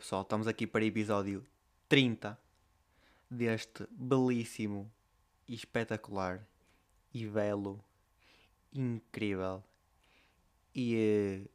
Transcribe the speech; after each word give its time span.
pessoal, 0.00 0.22
estamos 0.22 0.46
aqui 0.46 0.66
para 0.66 0.82
episódio 0.82 1.46
30 1.86 2.40
deste 3.30 3.86
belíssimo 3.90 4.90
espetacular 5.46 6.42
e 7.12 7.26
belo, 7.26 7.84
incrível 8.72 9.62
e, 10.74 10.96
eh, 10.96 11.50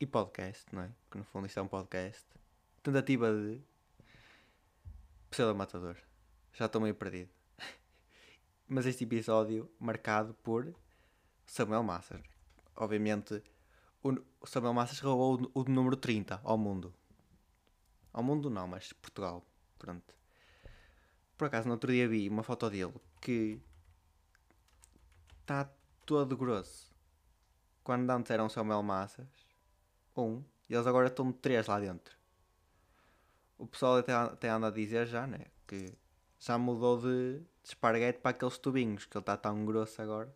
e 0.00 0.06
podcast, 0.06 0.64
não 0.74 0.84
é? 0.84 0.90
Que 1.10 1.18
no 1.18 1.24
fundo 1.24 1.46
isto 1.46 1.60
é 1.60 1.62
um 1.62 1.68
podcast. 1.68 2.24
Tentativa 2.82 3.30
de 3.30 3.60
Pseudo 5.30 5.54
Matador. 5.54 5.98
Já 6.54 6.64
estou 6.64 6.80
meio 6.80 6.94
perdido. 6.94 7.28
Mas 8.66 8.86
este 8.86 9.04
episódio 9.04 9.70
marcado 9.78 10.32
por 10.42 10.74
Samuel 11.44 11.82
Massas. 11.82 12.22
Obviamente, 12.74 13.42
o 14.10 14.46
Samuel 14.46 14.74
Massas 14.74 14.98
roubou 15.00 15.50
o, 15.54 15.62
o 15.62 15.64
número 15.64 15.96
30 15.96 16.40
ao 16.44 16.58
mundo. 16.58 16.94
Ao 18.12 18.22
mundo 18.22 18.48
não, 18.50 18.66
mas 18.66 18.92
Portugal. 18.92 19.44
Pronto. 19.78 20.14
Por 21.36 21.46
acaso, 21.46 21.66
no 21.66 21.74
outro 21.74 21.92
dia 21.92 22.08
vi 22.08 22.28
uma 22.28 22.42
foto 22.42 22.70
dele 22.70 22.94
que 23.20 23.60
está 25.40 25.70
todo 26.04 26.36
grosso. 26.36 26.94
Quando 27.84 28.10
antes 28.10 28.30
eram 28.30 28.48
Samuel 28.48 28.82
Massas, 28.82 29.28
um, 30.16 30.42
e 30.68 30.74
eles 30.74 30.86
agora 30.86 31.08
estão 31.08 31.30
três 31.30 31.66
lá 31.66 31.78
dentro. 31.78 32.16
O 33.58 33.66
pessoal 33.66 33.98
até, 33.98 34.12
até 34.12 34.48
anda 34.48 34.68
a 34.68 34.70
dizer 34.70 35.06
já, 35.06 35.26
né? 35.26 35.46
Que 35.66 35.92
já 36.38 36.58
mudou 36.58 36.98
de, 36.98 37.38
de 37.38 37.46
esparguete 37.64 38.18
para 38.20 38.30
aqueles 38.30 38.58
tubinhos, 38.58 39.04
que 39.04 39.16
ele 39.16 39.22
está 39.22 39.36
tão 39.36 39.64
grosso 39.64 40.00
agora. 40.02 40.34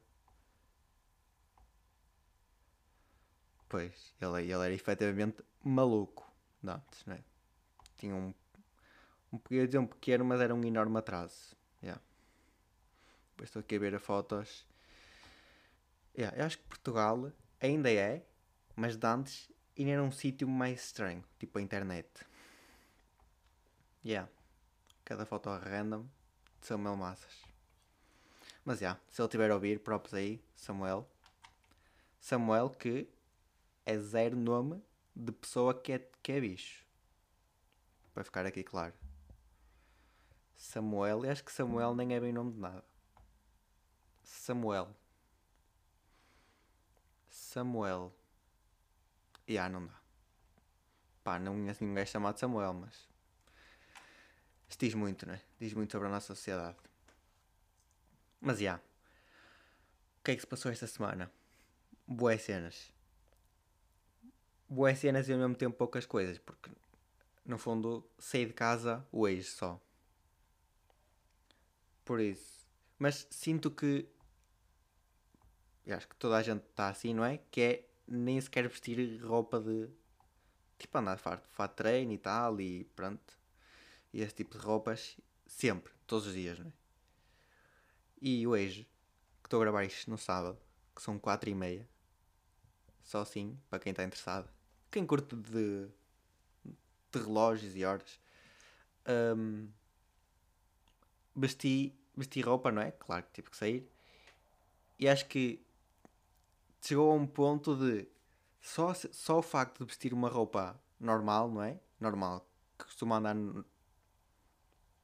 Pois, 3.70 4.12
ele, 4.20 4.42
ele 4.42 4.52
era 4.52 4.72
efetivamente 4.74 5.44
maluco 5.62 6.28
de 6.60 6.70
antes, 6.70 7.04
né? 7.06 7.22
Tinha 7.96 8.16
um. 8.16 8.34
Um, 9.32 9.38
podia 9.38 9.64
dizer 9.64 9.78
um 9.78 9.86
pequeno, 9.86 10.24
mas 10.24 10.40
era 10.40 10.52
um 10.52 10.64
enorme 10.64 10.98
atraso. 10.98 11.54
Yeah. 11.80 12.02
Depois 13.30 13.48
estou 13.48 13.60
aqui 13.60 13.76
a 13.76 13.78
ver 13.78 14.00
fotos. 14.00 14.66
Yeah, 16.18 16.36
eu 16.36 16.44
acho 16.46 16.58
que 16.58 16.64
Portugal 16.64 17.32
ainda 17.60 17.88
é, 17.92 18.26
mas 18.74 18.96
de 18.96 19.06
antes 19.06 19.48
ainda 19.78 19.92
era 19.92 20.02
um 20.02 20.10
sítio 20.10 20.48
mais 20.48 20.86
estranho, 20.86 21.24
tipo 21.38 21.56
a 21.60 21.62
internet. 21.62 22.08
Yeah. 24.04 24.28
Cada 25.04 25.24
foto 25.24 25.48
random 25.48 26.08
de 26.60 26.66
Samuel 26.66 26.96
Massas. 26.96 27.44
Mas 28.64 28.80
já, 28.80 28.88
yeah, 28.88 29.00
se 29.08 29.22
ele 29.22 29.28
tiver 29.28 29.52
a 29.52 29.54
ouvir, 29.54 29.78
props 29.78 30.12
aí, 30.12 30.42
Samuel. 30.56 31.08
Samuel 32.18 32.70
que 32.70 33.08
é 33.84 33.98
zero 33.98 34.36
nome 34.36 34.82
de 35.14 35.32
pessoa 35.32 35.74
que 35.74 35.92
é, 35.92 35.98
que 36.22 36.32
é 36.32 36.40
bicho. 36.40 36.84
Para 38.14 38.24
ficar 38.24 38.46
aqui 38.46 38.62
claro. 38.62 38.94
Samuel, 40.54 41.30
acho 41.30 41.44
que 41.44 41.52
Samuel 41.52 41.94
nem 41.94 42.14
é 42.14 42.20
bem 42.20 42.32
nome 42.32 42.52
de 42.52 42.58
nada. 42.58 42.84
Samuel. 44.22 44.94
Samuel. 47.28 48.12
E 49.46 49.58
ah, 49.58 49.68
não 49.68 49.86
dá. 49.86 50.00
Pá, 51.24 51.38
não 51.38 51.54
conheço 51.54 51.84
ninguém 51.84 52.06
chamado 52.06 52.38
Samuel, 52.38 52.74
mas. 52.74 53.08
Isto 54.68 54.84
diz 54.84 54.94
muito, 54.94 55.26
né? 55.26 55.40
Diz 55.58 55.72
muito 55.72 55.90
sobre 55.90 56.08
a 56.08 56.10
nossa 56.10 56.34
sociedade. 56.34 56.76
Mas 58.40 58.58
já. 58.58 58.62
Yeah. 58.62 58.84
O 60.20 60.22
que 60.22 60.30
é 60.32 60.34
que 60.34 60.40
se 60.40 60.46
passou 60.46 60.70
esta 60.70 60.86
semana? 60.86 61.30
Boas 62.06 62.42
cenas 62.42 62.92
boas 64.70 65.00
cenas 65.00 65.28
e 65.28 65.32
ao 65.32 65.38
mesmo 65.38 65.56
tempo 65.56 65.76
poucas 65.76 66.06
coisas, 66.06 66.38
porque 66.38 66.70
no 67.44 67.58
fundo 67.58 68.08
saí 68.16 68.46
de 68.46 68.52
casa 68.52 69.04
hoje 69.10 69.42
só. 69.42 69.80
Por 72.04 72.20
isso. 72.20 72.70
Mas 72.98 73.26
sinto 73.30 73.70
que. 73.70 74.08
Eu 75.84 75.96
acho 75.96 76.08
que 76.08 76.14
toda 76.14 76.36
a 76.36 76.42
gente 76.42 76.62
está 76.62 76.88
assim, 76.88 77.12
não 77.12 77.24
é? 77.24 77.38
Que 77.50 77.60
é 77.60 77.88
nem 78.06 78.40
sequer 78.40 78.68
vestir 78.68 79.20
roupa 79.24 79.60
de. 79.60 79.88
Tipo 80.78 80.98
andar 80.98 81.16
de 81.16 81.22
fato, 81.22 81.48
fato 81.50 81.74
treino 81.74 82.12
e 82.12 82.18
tal 82.18 82.60
e 82.60 82.84
pronto. 82.96 83.38
E 84.12 84.22
esse 84.22 84.34
tipo 84.34 84.56
de 84.56 84.64
roupas 84.64 85.16
sempre, 85.46 85.92
todos 86.06 86.26
os 86.26 86.34
dias, 86.34 86.58
não 86.58 86.66
é? 86.66 86.72
E 88.22 88.46
hoje, 88.46 88.84
que 89.42 89.46
estou 89.46 89.60
a 89.60 89.64
gravar 89.64 89.84
isto 89.84 90.10
no 90.10 90.18
sábado, 90.18 90.58
que 90.94 91.02
são 91.02 91.18
4 91.18 91.50
e 91.50 91.54
meia, 91.54 91.88
só 93.02 93.22
assim, 93.22 93.58
para 93.68 93.78
quem 93.78 93.90
está 93.90 94.04
interessado 94.04 94.48
quem 94.90 95.06
curte 95.06 95.36
de, 95.36 95.88
de 97.12 97.18
relógios 97.18 97.76
e 97.76 97.84
horas, 97.84 98.20
um, 99.36 99.68
vesti, 101.34 101.94
vesti 102.16 102.40
roupa, 102.40 102.70
não 102.70 102.82
é? 102.82 102.90
Claro 102.92 103.24
que 103.24 103.32
tive 103.32 103.50
que 103.50 103.56
sair. 103.56 103.88
E 104.98 105.08
acho 105.08 105.26
que 105.26 105.64
chegou 106.80 107.10
a 107.10 107.14
um 107.14 107.26
ponto 107.26 107.76
de 107.76 108.08
só, 108.60 108.92
só 108.94 109.38
o 109.38 109.42
facto 109.42 109.78
de 109.80 109.86
vestir 109.86 110.12
uma 110.12 110.28
roupa 110.28 110.78
normal, 110.98 111.50
não 111.50 111.62
é? 111.62 111.80
Normal, 111.98 112.46
que 112.78 112.84
costuma 112.84 113.16
andar 113.16 113.36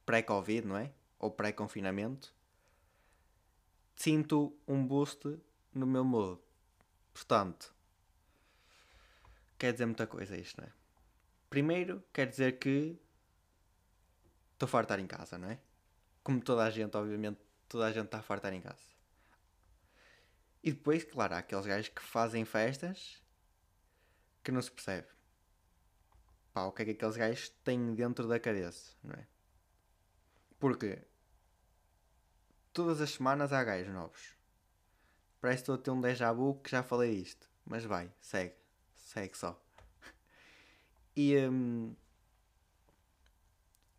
pré-Covid, 0.05 0.67
não 0.67 0.77
é? 0.77 0.91
Ou 1.19 1.31
pré-confinamento, 1.31 2.33
sinto 3.95 4.55
um 4.67 4.85
boost 4.85 5.39
no 5.73 5.87
meu 5.87 6.03
mood. 6.03 6.39
Portanto, 7.13 7.73
quer 9.57 9.73
dizer 9.73 9.85
muita 9.85 10.05
coisa 10.07 10.37
isto, 10.37 10.61
não 10.61 10.67
é? 10.67 10.71
Primeiro, 11.49 12.03
quer 12.13 12.27
dizer 12.27 12.59
que 12.59 12.99
estou 14.53 14.67
farto 14.67 14.87
de 14.89 14.93
estar 14.93 15.03
em 15.03 15.07
casa, 15.07 15.37
não 15.37 15.49
é? 15.49 15.59
Como 16.23 16.41
toda 16.41 16.63
a 16.63 16.69
gente, 16.69 16.95
obviamente, 16.95 17.39
toda 17.67 17.85
a 17.85 17.91
gente 17.91 18.05
está 18.05 18.21
farto 18.21 18.43
de 18.43 18.55
estar 18.55 18.57
em 18.57 18.61
casa. 18.61 18.85
E 20.63 20.71
depois, 20.71 21.03
claro, 21.05 21.35
há 21.35 21.37
aqueles 21.37 21.65
gajos 21.65 21.89
que 21.89 22.01
fazem 22.01 22.43
festas 22.43 23.23
que 24.43 24.51
não 24.51 24.61
se 24.61 24.71
percebe. 24.71 25.07
Pá, 26.53 26.63
o 26.65 26.71
que 26.71 26.81
é 26.81 26.85
que 26.85 26.91
aqueles 26.91 27.15
gajos 27.15 27.49
têm 27.63 27.95
dentro 27.95 28.27
da 28.27 28.39
cabeça, 28.39 28.95
não 29.03 29.13
é? 29.13 29.25
Porque 30.59 31.01
todas 32.73 32.99
as 32.99 33.11
semanas 33.11 33.53
há 33.53 33.63
gajos 33.63 33.93
novos. 33.93 34.35
Parece 35.39 35.59
que 35.59 35.71
estou 35.71 35.75
a 35.75 35.77
ter 35.77 35.91
um 35.91 36.01
déjà 36.01 36.33
vu 36.33 36.59
que 36.61 36.71
já 36.71 36.83
falei 36.83 37.15
disto. 37.15 37.47
Mas 37.63 37.85
vai, 37.85 38.11
segue 38.19 38.55
segue 39.17 39.37
só. 39.37 39.59
E, 41.15 41.35
um, 41.37 41.95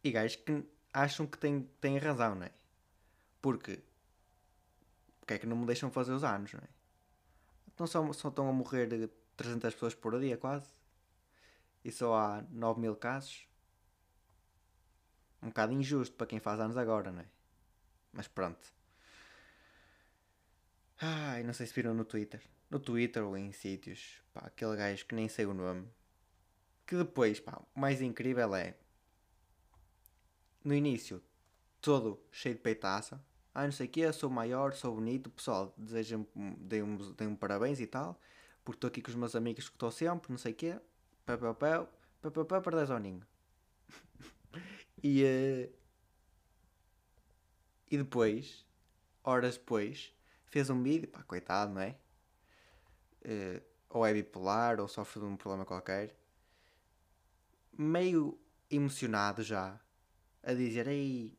e 0.04 0.12
gajos 0.12 0.36
que 0.36 0.64
acham 0.92 1.26
que 1.26 1.36
têm, 1.36 1.62
têm 1.80 1.98
razão, 1.98 2.36
não 2.36 2.44
é? 2.44 2.52
Porque 3.42 3.82
porque 5.18 5.34
é 5.34 5.38
que 5.38 5.46
não 5.46 5.56
me 5.56 5.66
deixam 5.66 5.90
fazer 5.90 6.12
os 6.12 6.24
anos, 6.24 6.52
não 6.52 6.60
é? 6.60 6.68
Então 7.66 7.86
só, 7.86 8.12
só 8.12 8.28
estão 8.28 8.48
a 8.48 8.52
morrer 8.52 9.10
300 9.36 9.74
pessoas 9.74 9.94
por 9.94 10.18
dia, 10.18 10.38
quase. 10.38 10.70
E 11.84 11.92
só 11.92 12.14
há 12.14 12.42
9 12.50 12.80
mil 12.80 12.96
casos. 12.96 13.46
Um 15.42 15.48
bocado 15.48 15.72
injusto 15.72 16.14
para 16.16 16.26
quem 16.26 16.40
faz 16.40 16.58
anos 16.60 16.76
agora, 16.76 17.12
não 17.12 17.20
é? 17.20 17.26
Mas 18.12 18.26
pronto. 18.26 18.72
Ai, 21.00 21.42
não 21.42 21.52
sei 21.52 21.66
se 21.66 21.74
viram 21.74 21.92
no 21.92 22.04
Twitter 22.04 22.42
no 22.70 22.78
Twitter 22.78 23.24
ou 23.24 23.36
em 23.36 23.52
sítios, 23.52 24.22
pá, 24.32 24.42
aquele 24.46 24.76
gajo 24.76 25.06
que 25.06 25.14
nem 25.14 25.28
sei 25.28 25.46
o 25.46 25.54
nome, 25.54 25.88
que 26.86 26.96
depois, 26.96 27.40
pá, 27.40 27.62
o 27.74 27.80
mais 27.80 28.00
incrível 28.00 28.54
é, 28.54 28.76
no 30.64 30.74
início, 30.74 31.22
todo 31.80 32.20
cheio 32.30 32.54
de 32.54 32.60
peitaça, 32.60 33.22
ah, 33.54 33.64
não 33.64 33.72
sei 33.72 33.86
o 33.86 33.90
quê, 33.90 34.12
sou 34.12 34.30
maior, 34.30 34.72
sou 34.74 34.94
bonito, 34.94 35.30
pessoal, 35.30 35.74
desejam 35.76 36.26
deem-me 36.58 37.12
deem 37.14 37.34
parabéns 37.34 37.80
e 37.80 37.86
tal, 37.86 38.20
porque 38.64 38.76
estou 38.76 38.88
aqui 38.88 39.02
com 39.02 39.10
os 39.10 39.16
meus 39.16 39.34
amigos 39.34 39.68
que 39.68 39.74
estou 39.74 39.90
sempre, 39.90 40.30
não 40.30 40.38
sei 40.38 40.52
o 40.52 40.54
quê, 40.54 40.80
papapau, 41.24 41.92
papapau, 42.20 42.62
perdes 42.62 42.90
ao 42.90 42.98
ninho. 42.98 43.26
e, 45.02 45.24
uh, 45.24 45.72
e 47.90 47.96
depois, 47.96 48.66
horas 49.24 49.56
depois, 49.56 50.14
fez 50.46 50.70
um 50.70 50.82
vídeo, 50.82 51.08
pá, 51.08 51.22
coitado, 51.22 51.72
não 51.72 51.80
é? 51.80 51.96
Uh, 53.24 53.62
ou 53.90 54.06
é 54.06 54.12
bipolar 54.12 54.80
ou 54.80 54.88
sofre 54.88 55.20
de 55.20 55.26
um 55.26 55.36
problema 55.36 55.64
qualquer, 55.64 56.14
meio 57.76 58.38
emocionado 58.70 59.42
já, 59.42 59.80
a 60.42 60.52
dizer: 60.52 60.86
Ei, 60.88 61.36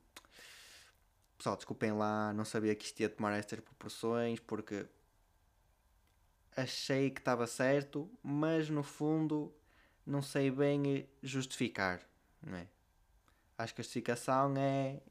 pessoal, 1.38 1.56
desculpem 1.56 1.92
lá, 1.92 2.34
não 2.34 2.46
sabia 2.46 2.76
que 2.76 2.86
isto 2.86 3.00
ia 3.00 3.10
tomar 3.10 3.38
estas 3.38 3.60
proporções 3.60 4.40
porque 4.40 4.88
achei 6.56 7.10
que 7.10 7.22
estava 7.22 7.48
certo, 7.48 8.12
mas 8.22 8.70
no 8.70 8.84
fundo 8.84 9.54
não 10.06 10.22
sei 10.22 10.50
bem 10.52 11.08
justificar, 11.22 12.02
não 12.42 12.58
é? 12.58 12.68
Acho 13.58 13.76
que 13.76 13.82
a 13.82 13.84
justificação 13.84 14.54
é 14.58 15.02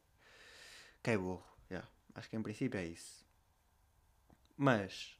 que 1.02 1.10
é 1.10 1.18
burro, 1.18 1.44
yeah. 1.70 1.88
acho 2.14 2.28
que 2.28 2.36
em 2.36 2.42
princípio 2.42 2.78
é 2.78 2.86
isso. 2.86 3.26
Mas 4.56 5.17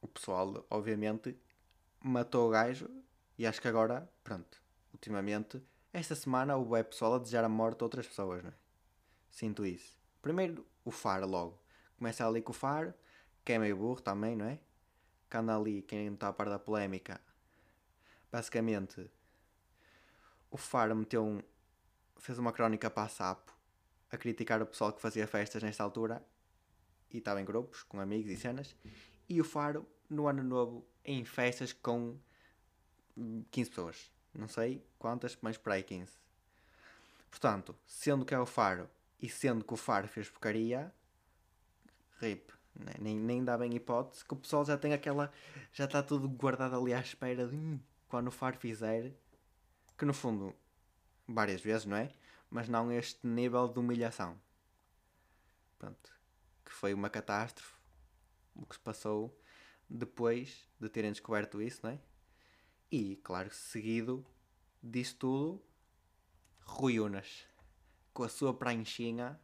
o 0.00 0.08
pessoal, 0.08 0.66
obviamente, 0.70 1.36
matou 2.00 2.48
o 2.48 2.50
gajo 2.50 2.88
E 3.38 3.46
acho 3.46 3.60
que 3.60 3.68
agora, 3.68 4.10
pronto, 4.22 4.60
ultimamente, 4.92 5.62
esta 5.92 6.14
semana 6.14 6.56
houve 6.56 6.78
é 6.78 6.82
pessoal 6.82 7.14
a 7.14 7.18
desejar 7.18 7.44
a 7.44 7.48
morte 7.48 7.80
a 7.82 7.84
outras 7.84 8.06
pessoas, 8.06 8.42
não 8.42 8.50
é? 8.50 8.54
Sinto 9.30 9.64
isso. 9.64 9.98
Primeiro, 10.20 10.66
o 10.84 10.90
Faro 10.90 11.26
logo. 11.26 11.58
Começa 11.96 12.26
ali 12.26 12.42
com 12.42 12.52
o 12.52 12.54
Faro, 12.54 12.92
que 13.44 13.52
é 13.52 13.58
meio 13.58 13.76
burro 13.76 14.00
também, 14.00 14.36
não 14.36 14.44
é? 14.44 14.58
Que 15.28 15.36
anda 15.36 15.56
ali, 15.56 15.82
quem 15.82 16.06
não 16.06 16.14
está 16.14 16.28
a 16.28 16.32
par 16.32 16.48
da 16.48 16.58
polémica. 16.58 17.20
Basicamente, 18.30 19.10
o 20.50 20.56
Faro 20.56 20.94
meteu 20.94 21.24
um, 21.24 21.42
fez 22.18 22.38
uma 22.38 22.52
crónica 22.52 22.90
para 22.90 23.04
a 23.04 23.08
Sapo 23.08 23.52
a 24.10 24.16
criticar 24.16 24.60
o 24.60 24.66
pessoal 24.66 24.92
que 24.92 25.00
fazia 25.00 25.26
festas 25.26 25.62
nesta 25.62 25.82
altura 25.82 26.24
e 27.10 27.18
estava 27.18 27.40
em 27.40 27.44
grupos, 27.44 27.82
com 27.84 28.00
amigos 28.00 28.30
e 28.30 28.36
cenas. 28.36 28.76
E 29.30 29.40
o 29.40 29.44
Faro, 29.44 29.86
no 30.08 30.26
ano 30.26 30.42
novo, 30.42 30.84
em 31.04 31.24
festas 31.24 31.72
com 31.72 32.18
15 33.52 33.70
pessoas. 33.70 34.10
Não 34.34 34.48
sei 34.48 34.84
quantas, 34.98 35.38
mas 35.40 35.56
por 35.56 35.70
aí 35.70 35.84
15. 35.84 36.10
Portanto, 37.30 37.76
sendo 37.86 38.24
que 38.24 38.34
é 38.34 38.38
o 38.40 38.44
Faro 38.44 38.90
e 39.22 39.28
sendo 39.28 39.64
que 39.64 39.72
o 39.72 39.76
Faro 39.76 40.08
fez 40.08 40.28
porcaria, 40.28 40.92
rip. 42.20 42.52
Né? 42.74 42.92
Nem, 42.98 43.16
nem 43.16 43.44
dá 43.44 43.56
bem 43.56 43.72
hipótese 43.72 44.24
que 44.24 44.34
o 44.34 44.36
pessoal 44.36 44.64
já 44.64 44.76
tem 44.76 44.92
aquela. 44.92 45.32
Já 45.72 45.84
está 45.84 46.02
tudo 46.02 46.28
guardado 46.28 46.74
ali 46.74 46.92
à 46.92 46.98
espera 46.98 47.46
de 47.46 47.54
hum, 47.54 47.78
quando 48.08 48.26
o 48.26 48.32
Faro 48.32 48.56
fizer. 48.56 49.12
Que 49.96 50.04
no 50.04 50.12
fundo, 50.12 50.52
várias 51.28 51.60
vezes, 51.60 51.86
não 51.86 51.96
é? 51.96 52.10
Mas 52.50 52.68
não 52.68 52.90
este 52.90 53.24
nível 53.24 53.68
de 53.68 53.78
humilhação. 53.78 54.36
Pronto. 55.78 56.12
Que 56.64 56.72
foi 56.72 56.92
uma 56.92 57.08
catástrofe. 57.08 57.79
O 58.54 58.66
que 58.66 58.74
se 58.74 58.80
passou 58.80 59.38
depois 59.88 60.68
de 60.78 60.88
terem 60.88 61.12
descoberto 61.12 61.60
isso, 61.60 61.80
não 61.82 61.90
é? 61.90 62.00
E, 62.90 63.16
claro, 63.16 63.52
seguido 63.52 64.26
disso 64.82 65.16
tudo, 65.16 65.62
Rui 66.60 66.98
Unas, 66.98 67.46
com 68.12 68.22
a 68.22 68.28
sua 68.28 68.52
pranchinha 68.54 69.40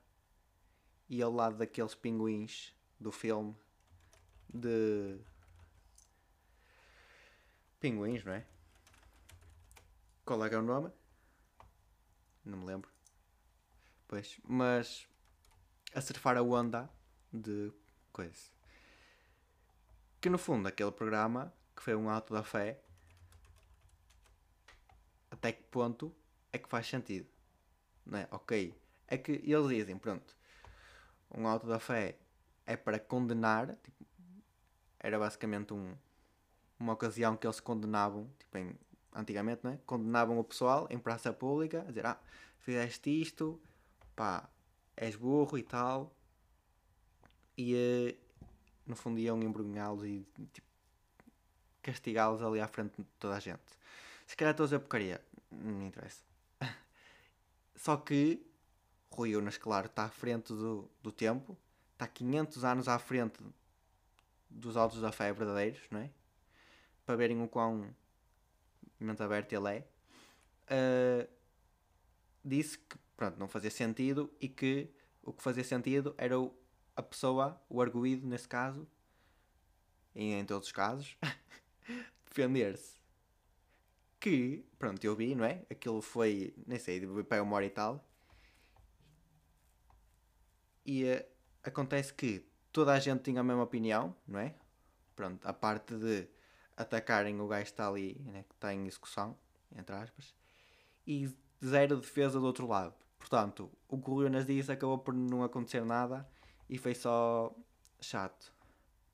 e 1.08 1.22
ao 1.22 1.32
lado 1.32 1.56
daqueles 1.56 1.94
pinguins 1.94 2.74
do 2.98 3.12
filme 3.12 3.54
de 4.52 5.18
pinguins, 7.78 8.24
não 8.24 8.32
é? 8.32 8.46
Qual 10.24 10.44
é 10.44 10.48
que 10.48 10.54
é 10.54 10.58
o 10.58 10.62
nome? 10.62 10.90
Não 12.44 12.58
me 12.58 12.64
lembro. 12.64 12.90
Pois, 14.08 14.40
mas 14.44 15.08
a 15.94 16.00
surfar 16.00 16.36
a 16.36 16.42
onda 16.42 16.90
de 17.32 17.72
coisa. 18.12 18.55
Que 20.20 20.28
no 20.28 20.38
fundo 20.38 20.66
aquele 20.68 20.90
programa 20.90 21.52
que 21.74 21.82
foi 21.82 21.94
um 21.94 22.08
ato 22.08 22.32
da 22.32 22.42
fé 22.42 22.80
até 25.30 25.52
que 25.52 25.62
ponto 25.64 26.14
é 26.52 26.58
que 26.58 26.68
faz 26.68 26.86
sentido? 26.86 27.28
Não 28.04 28.18
é? 28.18 28.28
Ok. 28.30 28.74
É 29.08 29.18
que 29.18 29.32
eles 29.44 29.68
dizem, 29.68 29.96
pronto, 29.98 30.34
um 31.34 31.46
auto 31.46 31.66
da 31.66 31.78
fé 31.78 32.16
é 32.64 32.76
para 32.76 32.98
condenar, 32.98 33.76
tipo, 33.76 34.04
era 34.98 35.18
basicamente 35.18 35.72
um, 35.72 35.94
uma 36.78 36.94
ocasião 36.94 37.36
que 37.36 37.46
eles 37.46 37.60
condenavam, 37.60 38.28
tipo, 38.38 38.58
em, 38.58 38.76
antigamente, 39.14 39.60
não 39.62 39.72
é? 39.72 39.78
Condenavam 39.86 40.38
o 40.38 40.44
pessoal 40.44 40.86
em 40.90 40.98
praça 40.98 41.32
pública, 41.32 41.82
a 41.82 41.84
dizer, 41.84 42.06
ah, 42.06 42.18
fizeste 42.58 43.10
isto, 43.10 43.60
pá, 44.16 44.48
és 44.96 45.14
burro 45.14 45.56
e 45.58 45.62
tal, 45.62 46.12
e 47.56 47.74
eh, 47.76 48.25
no 48.86 48.96
fundo 48.96 49.18
iam 49.18 49.42
embrulhá-los 49.42 50.04
e 50.04 50.26
tipo, 50.52 50.66
castigá-los 51.82 52.42
ali 52.42 52.60
à 52.60 52.68
frente 52.68 52.96
de 52.96 53.08
toda 53.18 53.36
a 53.36 53.40
gente. 53.40 53.62
Se 54.26 54.36
calhar 54.36 54.52
estou 54.52 54.64
a 54.64 54.66
dizer 54.66 54.78
porcaria, 54.80 55.20
não 55.50 55.72
me 55.72 55.86
interessa. 55.86 56.22
Só 57.76 57.96
que 57.96 58.44
Rui 59.10 59.36
Unas, 59.36 59.56
claro, 59.56 59.86
está 59.86 60.04
à 60.04 60.08
frente 60.08 60.52
do, 60.52 60.90
do 61.02 61.12
tempo, 61.12 61.56
está 61.92 62.06
500 62.06 62.64
anos 62.64 62.88
à 62.88 62.98
frente 62.98 63.38
dos 64.50 64.76
autos 64.76 65.00
da 65.00 65.12
fé 65.12 65.32
verdadeiros, 65.32 65.80
não 65.90 66.00
é? 66.00 66.10
Para 67.04 67.16
verem 67.16 67.42
o 67.42 67.48
quão 67.48 67.94
mente 68.98 69.22
aberta 69.22 69.54
ele 69.54 69.76
é. 69.76 69.88
Uh, 70.68 71.28
disse 72.44 72.78
que 72.78 72.96
pronto, 73.16 73.38
não 73.38 73.48
fazia 73.48 73.70
sentido 73.70 74.30
e 74.40 74.48
que 74.48 74.90
o 75.22 75.32
que 75.32 75.42
fazia 75.42 75.64
sentido 75.64 76.14
era 76.18 76.38
o, 76.38 76.54
a 76.96 77.02
pessoa, 77.02 77.60
o 77.68 77.82
arguído 77.82 78.26
nesse 78.26 78.48
caso, 78.48 78.88
e 80.14 80.32
em 80.32 80.44
todos 80.44 80.68
os 80.68 80.72
casos, 80.72 81.16
defender-se 82.26 82.96
que, 84.18 84.64
pronto, 84.78 85.04
eu 85.04 85.14
vi, 85.14 85.34
não 85.34 85.44
é? 85.44 85.64
Aquilo 85.70 86.00
foi, 86.00 86.54
nem 86.66 86.78
sei, 86.78 87.06
para 87.24 87.42
uma 87.42 87.56
hora 87.56 87.66
e 87.66 87.70
tal. 87.70 88.04
E 90.84 91.04
uh, 91.04 91.24
acontece 91.62 92.12
que 92.14 92.44
toda 92.72 92.92
a 92.92 92.98
gente 92.98 93.22
tinha 93.22 93.40
a 93.40 93.44
mesma 93.44 93.62
opinião, 93.62 94.16
não 94.26 94.40
é? 94.40 94.54
Pronto, 95.14 95.46
a 95.46 95.52
parte 95.52 95.94
de 95.94 96.26
atacarem 96.76 97.40
o 97.40 97.46
gajo 97.46 97.64
que 97.64 97.70
está 97.70 97.88
ali, 97.88 98.20
né, 98.24 98.44
que 98.48 98.54
está 98.54 98.72
em 98.74 98.86
execução, 98.86 99.38
entre 99.74 99.94
aspas, 99.94 100.34
e 101.06 101.32
zero 101.64 101.98
defesa 101.98 102.38
do 102.38 102.46
outro 102.46 102.66
lado. 102.66 102.94
Portanto, 103.18 103.70
o 103.88 103.96
que 104.00 104.10
o 104.10 104.16
Leonas 104.16 104.46
disse 104.46 104.70
acabou 104.70 104.98
por 104.98 105.14
não 105.14 105.42
acontecer 105.42 105.84
nada 105.84 106.28
e 106.68 106.78
foi 106.78 106.94
só 106.94 107.54
chato. 108.00 108.52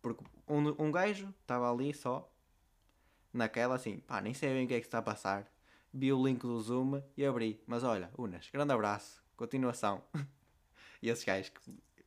Porque 0.01 0.25
um, 0.49 0.87
um 0.87 0.91
gajo 0.91 1.33
estava 1.41 1.71
ali 1.71 1.95
só 1.95 2.31
naquela 3.33 3.77
assim, 3.77 3.99
pá, 4.01 4.21
nem 4.21 4.35
sei 4.35 4.53
bem 4.53 4.65
o 4.65 4.69
que 4.69 4.75
é 4.75 4.81
que 4.81 4.87
está 4.87 4.99
a 4.99 5.03
passar. 5.03 5.51
Vi 5.93 6.13
o 6.13 6.27
link 6.27 6.41
do 6.41 6.61
Zoom 6.61 7.03
e 7.17 7.25
abri. 7.25 7.63
Mas 7.67 7.85
olha, 7.85 8.11
Unas, 8.17 8.49
grande 8.51 8.73
abraço, 8.73 9.23
continuação. 9.37 10.03
e 11.03 11.09
esses 11.09 11.25
gajos 11.25 11.51
que 11.51 11.61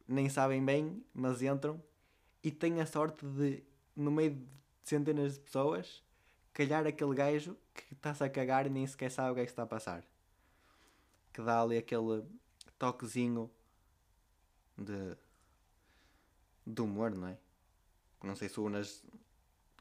nem 0.08 0.30
sabem 0.30 0.64
bem, 0.64 1.04
mas 1.14 1.42
entram 1.42 1.82
e 2.44 2.52
têm 2.52 2.82
a 2.82 2.86
sorte 2.86 3.26
de, 3.26 3.64
no 3.96 4.12
meio 4.12 4.32
de 4.32 4.46
centenas 4.84 5.34
de 5.34 5.40
pessoas, 5.40 6.04
calhar 6.54 6.86
aquele 6.86 7.16
gajo 7.16 7.58
que 7.74 7.94
está-se 7.94 8.24
a 8.24 8.30
cagar 8.30 8.66
e 8.66 8.70
nem 8.70 8.86
sequer 8.86 9.12
sabe 9.12 9.32
o 9.32 9.36
que 9.36 9.42
é 9.42 9.46
que 9.46 9.52
está 9.52 9.64
a 9.64 9.68
passar. 9.68 10.04
Que 11.34 11.42
dá 11.42 11.62
ali 11.62 11.78
aquele 11.78 12.24
toquezinho 12.78 13.50
de, 14.78 15.18
de 16.66 16.82
humor, 16.82 17.12
não 17.12 17.28
é? 17.28 17.38
Não 18.24 18.36
sei 18.36 18.50
se 18.50 18.60
o 18.60 18.66
Unas 18.66 19.04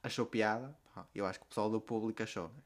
achou 0.02 0.26
piada, 0.26 0.76
eu 1.14 1.24
acho 1.26 1.40
que 1.40 1.46
o 1.46 1.48
pessoal 1.48 1.70
do 1.70 1.80
público 1.80 2.22
achou. 2.22 2.48
Né? 2.48 2.62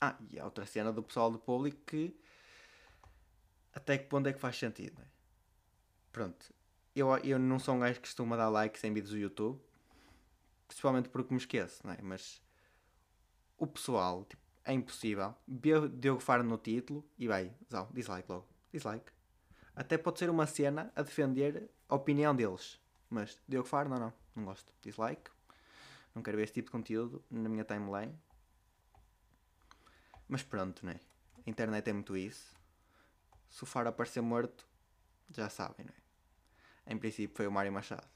Ah, 0.00 0.16
e 0.30 0.38
a 0.38 0.44
outra 0.44 0.66
cena 0.66 0.92
do 0.92 1.02
pessoal 1.02 1.30
do 1.30 1.38
público 1.38 1.78
que 1.86 2.16
até 3.74 3.96
que 3.96 4.06
ponto 4.06 4.28
é 4.28 4.32
que 4.32 4.38
faz 4.38 4.56
sentido, 4.56 4.98
né? 4.98 5.06
Pronto. 6.12 6.52
Eu, 6.94 7.16
eu 7.18 7.38
não 7.38 7.58
sou 7.58 7.74
um 7.74 7.80
gajo 7.80 7.94
que 7.94 8.06
costuma 8.06 8.36
dar 8.36 8.50
likes 8.50 8.84
em 8.84 8.92
vídeos 8.92 9.12
do 9.12 9.18
YouTube, 9.18 9.60
principalmente 10.68 11.08
porque 11.08 11.32
me 11.32 11.38
esqueço, 11.38 11.86
né? 11.86 11.96
Mas 12.02 12.42
o 13.56 13.66
pessoal, 13.66 14.24
tipo, 14.24 14.42
é 14.64 14.72
impossível. 14.72 15.34
Diogo 15.46 16.20
Faro 16.20 16.44
no 16.44 16.58
título 16.58 17.04
e 17.18 17.26
vai, 17.26 17.54
zau, 17.70 17.88
dislike 17.92 18.30
logo. 18.30 18.46
Dislike. 18.72 19.10
Até 19.74 19.96
pode 19.96 20.18
ser 20.18 20.28
uma 20.28 20.46
cena 20.46 20.92
a 20.94 21.02
defender 21.02 21.70
a 21.88 21.94
opinião 21.94 22.36
deles. 22.36 22.78
Mas 23.12 23.38
Diogo 23.46 23.68
Faro, 23.68 23.90
não, 23.90 23.98
não, 23.98 24.12
não 24.34 24.44
gosto. 24.46 24.72
Dislike. 24.80 25.30
Não 26.14 26.22
quero 26.22 26.38
ver 26.38 26.44
esse 26.44 26.54
tipo 26.54 26.68
de 26.68 26.72
conteúdo 26.72 27.22
na 27.30 27.46
minha 27.46 27.62
timeline. 27.62 28.18
Mas 30.26 30.42
pronto, 30.42 30.84
né? 30.86 30.98
A 31.46 31.50
internet 31.50 31.90
é 31.90 31.92
muito 31.92 32.16
isso. 32.16 32.56
Se 33.50 33.62
o 33.62 33.66
Faro 33.66 33.90
aparecer 33.90 34.22
morto, 34.22 34.66
já 35.30 35.50
sabem, 35.50 35.84
não 35.84 35.92
é? 35.92 36.94
Em 36.94 36.96
princípio 36.96 37.36
foi 37.36 37.46
o 37.46 37.52
Mário 37.52 37.70
Machado. 37.70 38.08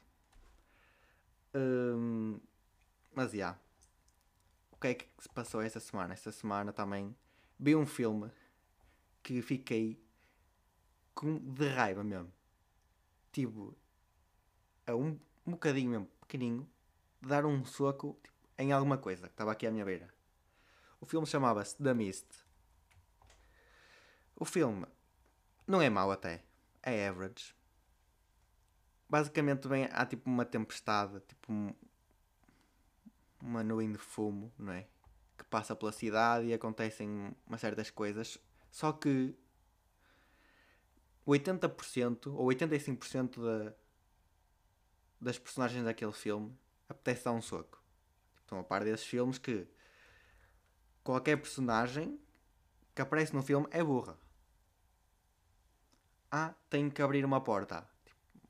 Hum, 1.54 2.40
mas 3.14 3.32
já. 3.32 3.36
Yeah. 3.36 3.60
O 4.72 4.76
que 4.78 4.88
é 4.88 4.94
que 4.94 5.08
se 5.18 5.28
passou 5.28 5.60
esta 5.60 5.78
semana? 5.78 6.14
Esta 6.14 6.32
semana 6.32 6.72
também 6.72 7.14
vi 7.60 7.76
um 7.76 7.86
filme 7.86 8.30
que 9.22 9.42
fiquei 9.42 10.02
com, 11.14 11.38
de 11.38 11.68
raiva 11.68 12.02
mesmo. 12.02 12.32
Tipo, 13.30 13.76
a 14.86 14.94
um, 14.94 15.18
um 15.46 15.52
bocadinho 15.52 15.90
mesmo, 15.90 16.06
pequenino, 16.20 16.68
dar 17.20 17.44
um 17.44 17.64
soco 17.64 18.18
tipo, 18.22 18.34
em 18.58 18.72
alguma 18.72 18.96
coisa 18.96 19.26
que 19.26 19.34
estava 19.34 19.52
aqui 19.52 19.66
à 19.66 19.70
minha 19.70 19.84
beira. 19.84 20.08
O 21.00 21.06
filme 21.06 21.26
chamava-se 21.26 21.76
The 21.82 21.92
Mist. 21.92 22.26
O 24.34 24.44
filme 24.44 24.86
não 25.66 25.80
é 25.82 25.90
mau 25.90 26.10
até, 26.10 26.42
é 26.82 27.08
average. 27.08 27.54
Basicamente 29.08 29.68
vem, 29.68 29.88
há 29.92 30.06
tipo 30.06 30.28
uma 30.28 30.44
tempestade, 30.44 31.20
tipo 31.20 31.52
um, 31.52 31.74
uma 33.40 33.62
nuvem 33.62 33.92
de 33.92 33.98
fumo, 33.98 34.52
não 34.58 34.72
é? 34.72 34.86
Que 35.36 35.44
passa 35.44 35.76
pela 35.76 35.92
cidade 35.92 36.46
e 36.46 36.54
acontecem 36.54 37.34
umas 37.46 37.60
certas 37.60 37.90
coisas. 37.90 38.38
Só 38.70 38.92
que 38.92 39.34
80% 41.26 42.26
ou 42.34 42.46
85% 42.48 43.42
da, 43.42 43.74
das 45.20 45.38
personagens 45.38 45.84
daquele 45.84 46.12
filme 46.12 46.56
apetece 46.88 47.24
dar 47.24 47.32
um 47.32 47.42
soco. 47.42 47.82
Estão 48.40 48.58
a 48.58 48.64
par 48.64 48.84
desses 48.84 49.06
filmes 49.06 49.38
que 49.38 49.66
qualquer 51.02 51.36
personagem 51.36 52.20
que 52.94 53.02
aparece 53.02 53.34
no 53.34 53.42
filme 53.42 53.66
é 53.70 53.82
burra. 53.82 54.16
Ah, 56.30 56.54
tenho 56.68 56.90
que 56.90 57.02
abrir 57.02 57.24
uma 57.24 57.40
porta. 57.40 57.88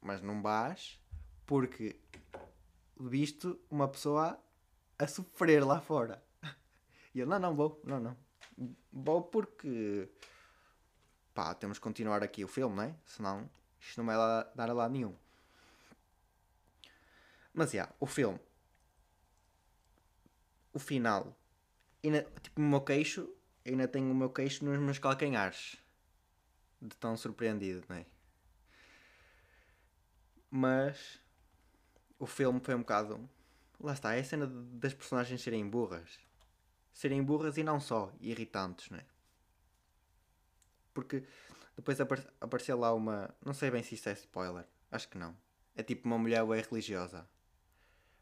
Mas 0.01 0.23
não 0.23 0.43
vais 0.43 1.01
porque 1.47 1.99
visto 2.99 3.59
uma 3.71 3.89
pessoa 3.89 4.39
a 4.99 5.07
sofrer 5.07 5.65
lá 5.65 5.81
fora. 5.81 6.23
E 7.15 7.21
eu, 7.21 7.27
não, 7.27 7.39
não 7.39 7.57
vou, 7.57 7.81
não, 7.83 7.99
não. 7.99 8.17
Vou 8.93 9.23
porque 9.23 10.07
pá, 11.33 11.55
temos 11.55 11.79
que 11.79 11.83
continuar 11.83 12.23
aqui 12.23 12.45
o 12.45 12.49
filme, 12.49 12.77
não 12.77 12.83
é? 12.83 12.95
Senão 13.07 13.49
isto 13.81 13.97
não 13.97 14.05
vai 14.05 14.17
dar 14.55 14.69
a 14.69 14.75
lado 14.75 14.93
nenhum. 14.93 15.17
Mas 17.57 17.71
já, 17.71 17.79
yeah, 17.79 17.95
o 17.99 18.07
filme. 18.07 18.39
O 20.75 20.79
final. 20.79 21.35
Ainda, 22.05 22.23
tipo, 22.43 22.61
o 22.61 22.65
meu 22.65 22.83
queixo. 22.83 23.35
Ainda 23.65 23.89
tenho 23.89 24.13
o 24.13 24.15
meu 24.15 24.29
queixo 24.29 24.63
nos 24.63 24.79
meus 24.79 24.99
calcanhares. 24.99 25.79
De 26.83 26.95
tão 26.99 27.17
surpreendido, 27.17 27.83
não 27.89 27.97
é? 27.97 28.05
Mas. 30.51 31.19
O 32.19 32.27
filme 32.27 32.61
foi 32.61 32.75
um 32.75 32.81
bocado. 32.81 33.27
Lá 33.81 33.95
está, 33.95 34.15
é 34.15 34.21
a 34.21 34.25
cena 34.25 34.47
das 34.47 34.93
personagens 34.93 35.41
serem 35.41 35.67
burras. 35.67 36.19
Serem 36.93 37.23
burras 37.23 37.57
e 37.57 37.63
não 37.63 37.81
só, 37.81 38.13
irritantes, 38.21 38.91
não 38.91 38.99
é? 38.99 39.05
Porque 40.93 41.25
depois 41.75 41.99
apare 42.03 42.27
apareceu 42.39 42.79
lá 42.79 42.93
uma. 42.93 43.35
Não 43.43 43.55
sei 43.55 43.71
bem 43.71 43.83
se 43.83 43.95
isto 43.95 44.11
é 44.11 44.13
spoiler. 44.13 44.67
Acho 44.91 45.09
que 45.09 45.17
não. 45.17 45.35
É 45.75 45.83
tipo 45.83 46.07
uma 46.07 46.19
mulher 46.19 46.45
bem 46.45 46.63
religiosa. 46.63 47.27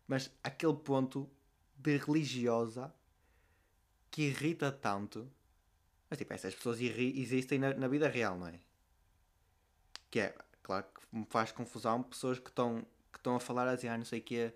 Mas 0.06 0.30
aquele 0.42 0.74
ponto 0.74 1.28
de 1.76 1.96
religiosa 1.96 2.92
que 4.10 4.22
irrita 4.22 4.70
tanto. 4.70 5.30
Mas 6.08 6.18
tipo, 6.18 6.32
essas 6.32 6.54
pessoas 6.54 6.80
existem 6.80 7.58
na, 7.58 7.74
na, 7.74 7.88
vida 7.88 8.08
real, 8.08 8.38
não 8.38 8.48
é? 8.48 8.60
Que 10.10 10.20
é, 10.20 10.36
claro 10.62 10.84
que 10.84 11.16
me 11.16 11.26
faz 11.26 11.50
confusão 11.50 12.02
pessoas 12.02 12.38
que 12.38 12.50
estão 12.50 12.86
que 13.12 13.18
estão 13.18 13.36
a 13.36 13.40
falar 13.40 13.68
assim, 13.68 13.88
ah, 13.88 13.96
não 13.96 14.04
sei 14.04 14.20
o 14.20 14.22
quê. 14.22 14.52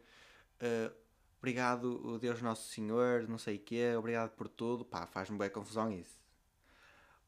Uh, 0.60 0.94
obrigado, 1.38 2.18
Deus 2.18 2.42
Nosso 2.42 2.68
Senhor, 2.68 3.26
não 3.28 3.38
sei 3.38 3.56
o 3.56 3.60
quê, 3.60 3.94
obrigado 3.96 4.30
por 4.30 4.48
tudo. 4.48 4.84
Pá, 4.84 5.06
faz-me 5.06 5.38
bem 5.38 5.48
confusão 5.48 5.92
isso 5.92 6.18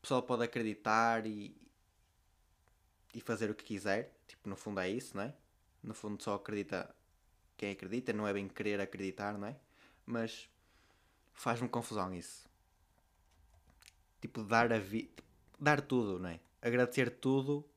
o 0.01 0.03
pessoal 0.03 0.23
pode 0.23 0.43
acreditar 0.43 1.27
e, 1.27 1.55
e 3.15 3.21
fazer 3.21 3.51
o 3.51 3.55
que 3.55 3.63
quiser. 3.63 4.17
Tipo, 4.27 4.49
no 4.49 4.57
fundo 4.57 4.81
é 4.81 4.89
isso, 4.89 5.15
não 5.15 5.25
é? 5.25 5.35
No 5.83 5.93
fundo 5.93 6.23
só 6.23 6.37
acredita 6.37 6.95
quem 7.61 7.73
acredita, 7.73 8.11
não 8.15 8.27
é 8.27 8.33
bem 8.33 8.49
querer 8.49 8.81
acreditar, 8.81 9.37
não 9.37 9.47
é? 9.47 9.55
Mas 10.07 10.49
faz-me 11.35 11.69
confusão 11.69 12.15
isso. 12.15 12.49
Tipo, 14.19 14.43
dar 14.43 14.73
a 14.73 14.79
vida. 14.79 15.23
Dar 15.59 15.83
tudo, 15.83 16.19
não 16.19 16.31
é? 16.31 16.41
Agradecer 16.63 17.11
tudo. 17.11 17.69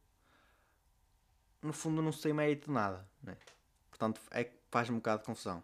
No 1.62 1.74
fundo 1.74 2.02
não 2.02 2.14
sei 2.14 2.32
mérito 2.32 2.68
de 2.68 2.72
nada, 2.72 3.06
não 3.22 3.34
é? 3.34 3.38
Portanto, 3.90 4.22
é, 4.32 4.50
faz-me 4.72 4.96
um 4.96 5.00
bocado 5.00 5.22
de 5.22 5.26
confusão. 5.26 5.62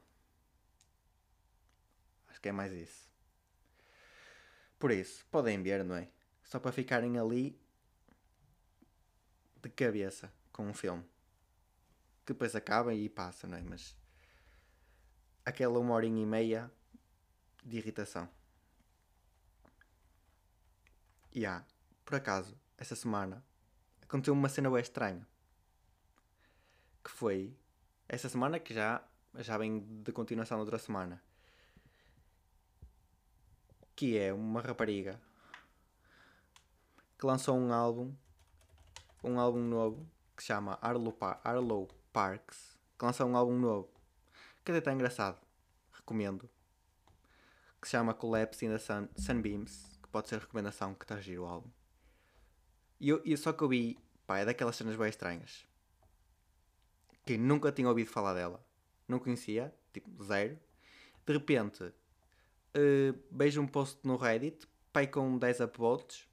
Acho 2.28 2.42
que 2.42 2.50
é 2.50 2.52
mais 2.52 2.74
isso. 2.74 3.10
Por 4.78 4.92
isso, 4.92 5.26
podem 5.32 5.64
ver, 5.64 5.86
não 5.86 5.96
é? 5.96 6.10
só 6.44 6.60
para 6.60 6.72
ficarem 6.74 7.18
ali 7.18 7.58
de 9.62 9.70
cabeça 9.70 10.34
com 10.52 10.68
um 10.68 10.74
filme 10.74 11.04
que 12.26 12.34
depois 12.34 12.56
acaba 12.56 12.94
e 12.94 13.08
passa, 13.08 13.48
não 13.48 13.58
é? 13.58 13.62
Mas 13.62 13.96
aquela 15.50 15.79
uma 15.79 15.94
horinha 15.94 16.22
e 16.22 16.25
meia 16.25 16.72
de 17.65 17.77
irritação. 17.77 18.29
E 21.32 21.46
há, 21.46 21.63
por 22.06 22.15
acaso, 22.15 22.58
essa 22.77 22.96
semana 22.96 23.44
aconteceu 24.01 24.34
uma 24.34 24.50
cena 24.50 24.70
bem 24.70 24.82
estranha. 24.82 25.27
Que 27.03 27.12
foi 27.12 27.56
essa 28.08 28.29
semana 28.29 28.60
que 28.60 28.74
já, 28.74 29.03
já 29.36 29.58
vem 29.58 29.79
de 30.03 30.12
continuação 30.12 30.58
da 30.58 30.63
outra 30.63 30.79
semana. 30.79 31.22
Que 33.96 34.18
é 34.18 34.34
uma 34.34 34.62
rapariga 34.62 35.20
que 37.18 37.25
lançou 37.25 37.58
um 37.58 37.74
álbum, 37.74 38.13
um 39.24 39.39
álbum 39.39 39.60
novo, 39.60 40.10
que 40.36 40.41
se 40.41 40.48
chama 40.48 40.79
Arlo, 40.82 41.12
pa 41.12 41.39
Arlo 41.44 41.88
Parks, 42.13 42.77
que 42.98 43.06
lançou 43.06 43.27
um 43.27 43.36
álbum 43.36 43.60
novo, 43.60 43.99
que 44.70 44.72
até 44.72 44.80
está 44.80 44.94
engraçado, 44.94 45.42
recomendo, 45.92 46.48
que 47.82 47.88
se 47.88 47.92
chama 47.92 48.14
Collapse 48.14 48.64
in 48.64 48.70
the 48.70 48.78
Sun, 48.78 49.08
Sunbeams, 49.16 49.98
que 50.02 50.08
pode 50.10 50.30
ser 50.30 50.40
recomendação, 50.40 50.94
que 50.94 51.06
está 51.06 51.20
giro 51.20 51.44
o 51.44 51.46
álbum. 51.48 51.70
E, 53.00 53.10
eu, 53.10 53.20
e 53.26 53.36
só 53.36 53.52
que 53.52 53.64
eu 53.64 53.70
vi, 53.70 53.98
pá, 54.28 54.38
é 54.38 54.46
daquelas 54.46 54.76
cenas 54.76 54.96
bem 54.96 55.10
estranhas, 55.10 55.66
que 57.26 57.36
nunca 57.36 57.72
tinha 57.72 57.90
ouvido 57.90 58.12
falar 58.12 58.36
dela, 58.36 58.64
não 59.08 59.18
conhecia, 59.18 59.74
tipo, 59.92 60.24
zero. 60.24 60.60
De 61.26 61.34
repente, 61.34 61.84
uh, 61.84 63.20
vejo 63.32 63.62
um 63.62 63.68
post 63.68 64.00
no 64.04 64.18
Reddit, 64.18 64.68
pai 64.94 65.08
com 65.08 65.36
10 65.36 65.62
upvotes, 65.62 66.28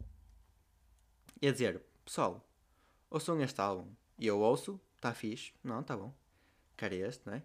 e 1.40 1.48
a 1.48 1.52
dizer, 1.52 1.82
pessoal, 2.04 2.46
ouçam 3.08 3.40
este 3.40 3.60
álbum. 3.60 3.90
E 4.18 4.26
eu 4.26 4.40
ouço, 4.40 4.78
está 4.96 5.14
fixe, 5.14 5.54
não, 5.64 5.80
está 5.80 5.96
bom. 5.96 6.14
Quero 6.76 6.94
este, 6.94 7.26
não 7.26 7.34
é? 7.34 7.42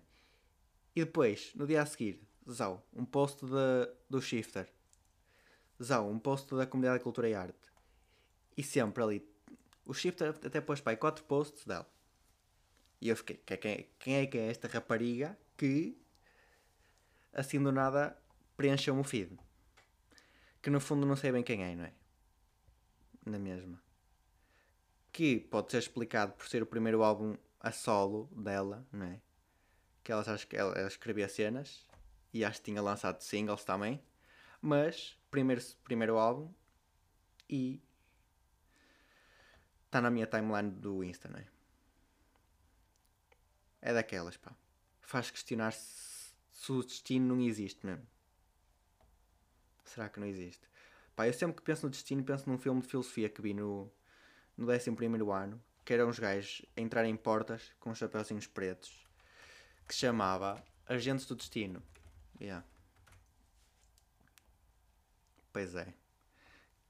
E 0.95 1.03
depois, 1.05 1.53
no 1.55 1.65
dia 1.65 1.81
a 1.81 1.85
seguir, 1.85 2.21
Zau, 2.49 2.85
um 2.93 3.05
post 3.05 3.45
de, 3.45 3.93
do 4.09 4.21
Shifter. 4.21 4.67
Zau, 5.81 6.09
um 6.09 6.19
post 6.19 6.53
da 6.55 6.65
Comunidade 6.65 6.99
de 6.99 7.03
Cultura 7.03 7.29
e 7.29 7.33
Arte. 7.33 7.71
E 8.57 8.63
sempre 8.63 9.01
ali, 9.03 9.29
o 9.85 9.93
Shifter 9.93 10.29
até 10.29 10.59
pôs 10.59 10.81
pai 10.81 10.97
quatro 10.97 11.23
posts 11.23 11.65
dela. 11.65 11.89
E 12.99 13.09
eu 13.09 13.15
fiquei, 13.15 13.37
quem, 13.37 13.89
quem 13.97 14.15
é 14.15 14.25
que 14.27 14.37
é 14.37 14.49
esta 14.49 14.67
rapariga 14.67 15.37
que 15.57 15.97
assim 17.33 17.61
do 17.61 17.71
nada 17.71 18.15
preencheu-me 18.55 19.01
o 19.01 19.03
feed? 19.03 19.39
Que 20.61 20.69
no 20.69 20.79
fundo 20.79 21.07
não 21.07 21.15
sei 21.15 21.31
bem 21.31 21.41
quem 21.41 21.63
é, 21.63 21.75
não 21.75 21.85
é? 21.85 21.93
na 23.25 23.39
mesma. 23.39 23.81
Que 25.11 25.39
pode 25.39 25.71
ser 25.71 25.79
explicado 25.79 26.33
por 26.33 26.47
ser 26.47 26.63
o 26.63 26.65
primeiro 26.65 27.03
álbum 27.03 27.35
a 27.59 27.71
solo 27.71 28.29
dela, 28.35 28.85
não 28.91 29.05
é? 29.05 29.21
Que 30.03 30.11
ela, 30.11 30.23
ela, 30.51 30.73
ela 30.73 30.87
escrevia 30.87 31.29
cenas 31.29 31.85
e 32.33 32.43
acho 32.45 32.59
que 32.59 32.65
tinha 32.65 32.81
lançado 32.81 33.21
singles 33.21 33.63
também. 33.63 34.01
Mas, 34.61 35.17
primeiro, 35.29 35.61
primeiro 35.83 36.17
álbum 36.17 36.51
e 37.49 37.81
está 39.85 39.99
na 39.99 40.09
minha 40.09 40.25
timeline 40.25 40.71
do 40.71 41.03
Insta, 41.03 41.27
não 41.27 41.39
é? 41.39 41.47
É 43.81 43.93
daquelas, 43.93 44.37
pá. 44.37 44.55
Faz 45.01 45.29
questionar 45.29 45.71
se, 45.71 46.33
se 46.51 46.71
o 46.71 46.83
destino 46.83 47.35
não 47.35 47.43
existe 47.43 47.85
mesmo. 47.85 48.07
Será 49.83 50.07
que 50.07 50.19
não 50.19 50.27
existe? 50.27 50.65
Pá, 51.15 51.27
eu 51.27 51.33
sempre 51.33 51.57
que 51.57 51.63
penso 51.63 51.85
no 51.85 51.89
destino, 51.89 52.23
penso 52.23 52.49
num 52.49 52.57
filme 52.57 52.81
de 52.81 52.87
filosofia 52.87 53.27
que 53.27 53.41
vi 53.41 53.53
no, 53.53 53.91
no 54.55 54.71
11 54.71 54.89
ano, 55.33 55.61
que 55.83 55.93
eram 55.93 56.07
uns 56.07 56.19
gajos 56.19 56.65
a 56.77 56.79
entrar 56.79 57.03
em 57.03 57.15
portas 57.17 57.73
com 57.79 57.93
chapéuzinhos 57.93 58.47
pretos, 58.47 59.05
que 59.91 59.95
chamava 59.97 60.63
Agentes 60.87 61.25
do 61.25 61.35
Destino. 61.35 61.83
Yeah. 62.39 62.65
Pois 65.51 65.75
é. 65.75 65.93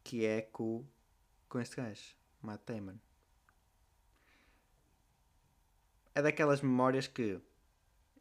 Que 0.03 0.23
é 0.23 0.43
com, 0.43 0.85
com 1.49 1.59
este 1.59 1.77
gajo, 1.77 2.15
Matt 2.43 2.61
Damon. 2.63 2.99
É 6.13 6.21
daquelas 6.21 6.61
memórias 6.61 7.07
que 7.07 7.41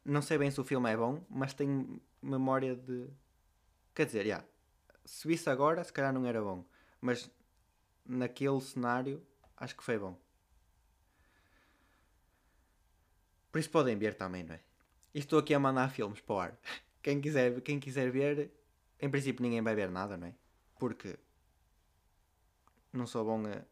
não 0.03 0.23
sei 0.23 0.39
bem 0.39 0.49
se 0.49 0.59
o 0.59 0.63
filme 0.63 0.89
é 0.89 0.97
bom, 0.97 1.23
mas 1.29 1.53
tenho 1.53 2.01
memória 2.19 2.75
de. 2.75 3.07
Quer 3.93 4.07
dizer, 4.07 4.25
yeah, 4.25 4.43
se 5.05 5.27
visse 5.27 5.47
agora, 5.47 5.83
se 5.83 5.93
calhar 5.93 6.11
não 6.11 6.25
era 6.25 6.41
bom. 6.41 6.65
Mas 6.99 7.29
naquele 8.03 8.59
cenário, 8.61 9.23
acho 9.55 9.77
que 9.77 9.83
foi 9.83 9.99
bom. 9.99 10.19
Por 13.51 13.59
isso 13.59 13.69
podem 13.69 13.95
ver 13.95 14.15
também, 14.15 14.43
não 14.43 14.55
é? 14.55 14.70
Estou 15.13 15.39
aqui 15.39 15.53
a 15.53 15.59
mandar 15.59 15.89
filmes 15.89 16.21
para 16.21 16.35
o 16.35 16.39
ar. 16.39 16.59
Quem 17.03 17.19
quiser, 17.19 17.59
quem 17.61 17.79
quiser 17.79 18.11
ver, 18.11 18.51
em 18.99 19.09
princípio 19.09 19.41
ninguém 19.41 19.61
vai 19.61 19.73
ver 19.73 19.89
nada, 19.89 20.15
não 20.15 20.27
é? 20.27 20.35
Porque 20.77 21.17
não 22.93 23.07
sou 23.07 23.25
bom 23.25 23.43
a, 23.47 23.65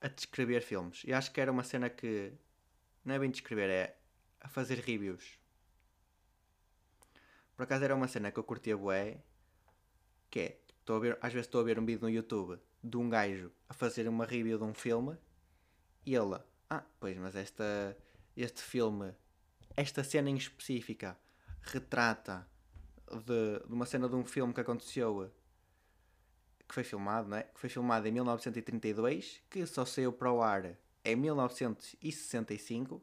a 0.00 0.08
descrever 0.08 0.62
filmes. 0.62 1.02
E 1.04 1.12
acho 1.12 1.30
que 1.30 1.38
era 1.38 1.52
uma 1.52 1.62
cena 1.62 1.90
que 1.90 2.32
não 3.04 3.14
é 3.14 3.18
bem 3.18 3.30
descrever, 3.30 3.68
é 3.68 3.98
a 4.40 4.48
fazer 4.48 4.78
reviews. 4.78 5.38
Por 7.54 7.64
acaso 7.64 7.84
era 7.84 7.94
uma 7.94 8.08
cena 8.08 8.30
que 8.30 8.38
eu 8.38 8.44
curtia 8.44 8.76
bué, 8.76 9.18
que 10.30 10.40
é, 10.40 10.58
a 10.88 10.98
ver, 10.98 11.18
às 11.20 11.32
vezes 11.32 11.46
estou 11.46 11.60
a 11.60 11.64
ver 11.64 11.78
um 11.78 11.84
vídeo 11.84 12.02
no 12.02 12.10
YouTube 12.10 12.58
de 12.82 12.96
um 12.96 13.10
gajo 13.10 13.52
a 13.68 13.74
fazer 13.74 14.08
uma 14.08 14.24
review 14.24 14.56
de 14.56 14.64
um 14.64 14.72
filme 14.72 15.18
e 16.06 16.14
ele, 16.14 16.40
ah, 16.70 16.84
pois, 16.98 17.16
mas 17.18 17.34
esta, 17.36 17.96
este 18.36 18.62
filme, 18.62 19.12
esta 19.78 20.02
cena 20.02 20.28
em 20.28 20.36
específica 20.36 21.16
retrata 21.62 22.44
de, 23.08 23.64
de 23.64 23.72
uma 23.72 23.86
cena 23.86 24.08
de 24.08 24.16
um 24.16 24.24
filme 24.24 24.52
que 24.52 24.60
aconteceu 24.60 25.32
que 26.66 26.74
foi 26.74 26.82
filmado, 26.82 27.28
né? 27.28 27.44
Que 27.44 27.60
foi 27.60 27.70
filmado 27.70 28.08
em 28.08 28.10
1932, 28.10 29.40
que 29.48 29.64
só 29.66 29.84
saiu 29.84 30.12
para 30.12 30.32
o 30.32 30.42
ar 30.42 30.76
em 31.04 31.14
1965 31.14 33.00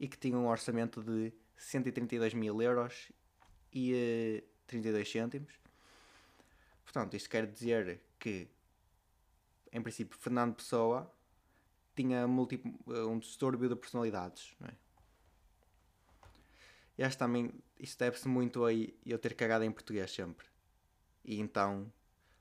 e 0.00 0.08
que 0.08 0.16
tinha 0.16 0.38
um 0.38 0.48
orçamento 0.48 1.02
de 1.02 1.30
132 1.58 2.32
mil 2.32 2.60
euros 2.62 3.12
e 3.70 3.92
uh, 3.92 4.42
32 4.66 5.12
cêntimos. 5.12 5.52
Portanto, 6.84 7.14
isto 7.14 7.28
quer 7.28 7.46
dizer 7.46 8.00
que, 8.18 8.48
em 9.70 9.82
princípio, 9.82 10.18
Fernando 10.18 10.54
Pessoa 10.54 11.12
tinha 11.94 12.26
um 12.26 13.18
distúrbio 13.18 13.68
de 13.68 13.76
personalidades, 13.76 14.56
não 14.58 14.68
é? 14.68 14.87
E 16.98 17.04
acho 17.04 17.16
também, 17.16 17.52
isso 17.78 17.96
deve-se 17.96 18.26
muito 18.26 18.64
a 18.64 18.72
eu 19.06 19.18
ter 19.18 19.34
cagado 19.34 19.64
em 19.64 19.70
português 19.70 20.10
sempre. 20.10 20.46
E 21.24 21.38
então, 21.38 21.90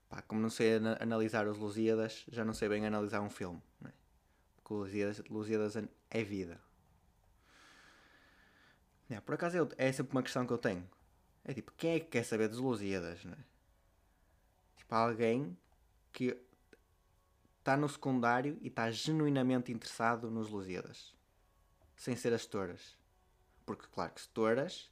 pá, 0.10 0.24
como 0.24 0.42
não 0.42 0.50
sei 0.50 0.78
analisar 1.00 1.48
os 1.48 1.60
Lusíadas, 1.60 2.26
já 2.32 2.44
não 2.44 2.56
sei 2.56 2.68
bem 2.68 2.86
analisar 2.86 3.22
um 3.22 3.30
filme, 3.30 3.62
não 3.80 3.90
é? 3.90 3.94
Porque 4.56 4.74
Lusíadas, 4.74 5.22
Lusíadas 5.30 5.76
é 6.10 6.24
vida. 6.24 6.60
É, 9.10 9.22
por 9.22 9.36
acaso 9.36 9.70
é 9.78 9.92
sempre 9.92 10.18
uma 10.18 10.24
questão 10.24 10.46
que 10.46 10.52
eu 10.52 10.58
tenho. 10.58 10.90
É 11.46 11.54
tipo, 11.54 11.72
quem 11.78 11.92
é 11.92 12.00
que 12.00 12.08
quer 12.08 12.24
saber 12.24 12.50
dos 12.50 12.58
Lusíadas, 12.58 13.24
não 13.24 13.34
é? 13.34 13.46
Tipo, 14.76 14.96
alguém 14.96 15.56
que 16.12 16.36
está 17.60 17.78
no 17.78 17.88
secundário 17.88 18.58
e 18.60 18.70
está 18.70 18.90
genuinamente 18.90 19.72
interessado 19.72 20.32
nos 20.32 20.50
Lusíadas. 20.50 21.16
Sem 21.96 22.16
ser 22.16 22.34
as 22.34 22.46
touras. 22.46 22.98
Porque, 23.68 23.86
claro, 23.88 24.14
que 24.14 24.22
se 24.22 24.30
touras, 24.30 24.90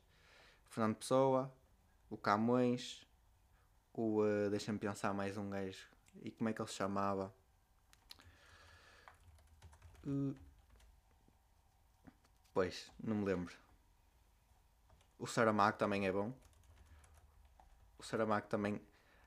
Fernando 0.70 0.98
Pessoa, 0.98 1.50
o 2.10 2.18
Camões, 2.18 3.08
o. 3.94 4.22
Uh, 4.22 4.50
Deixa-me 4.50 4.78
pensar 4.78 5.14
mais 5.14 5.38
um 5.38 5.50
gajo. 5.50 5.88
E 6.22 6.30
como 6.30 6.50
é 6.50 6.54
que 6.54 6.62
ele 6.62 6.68
se 6.68 6.76
chamava? 6.76 7.34
Uh, 10.06 10.36
pois, 12.54 12.92
não 13.02 13.16
me 13.16 13.24
lembro. 13.24 13.56
O 15.18 15.26
Saramago 15.26 15.78
também 15.78 16.06
é 16.06 16.12
bom. 16.12 16.34
O 17.98 18.04
Saramago 18.04 18.48
também. 18.48 18.82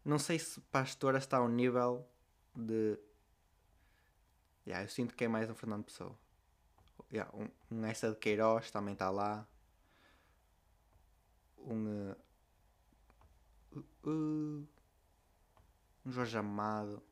Não 0.04 0.18
sei 0.18 0.38
se 0.38 0.60
Pastora 0.60 1.16
está 1.16 1.38
ao 1.38 1.48
nível 1.48 2.06
de. 2.54 2.98
Yeah, 4.66 4.84
eu 4.84 4.90
sinto 4.90 5.14
que 5.14 5.24
é 5.24 5.28
mais 5.28 5.48
um 5.48 5.54
Fernando 5.54 5.84
Pessoa 5.84 6.27
yeah, 7.12 7.30
um, 7.34 7.48
um 7.70 7.84
essa 7.86 8.10
de 8.10 8.16
Queiroz 8.16 8.70
também 8.70 8.94
está 8.94 9.10
lá. 9.10 9.46
Um. 11.58 12.12
Uh, 13.72 13.84
uh, 14.04 14.68
um 16.06 16.12
Jorge 16.12 16.38
Amado. 16.38 17.02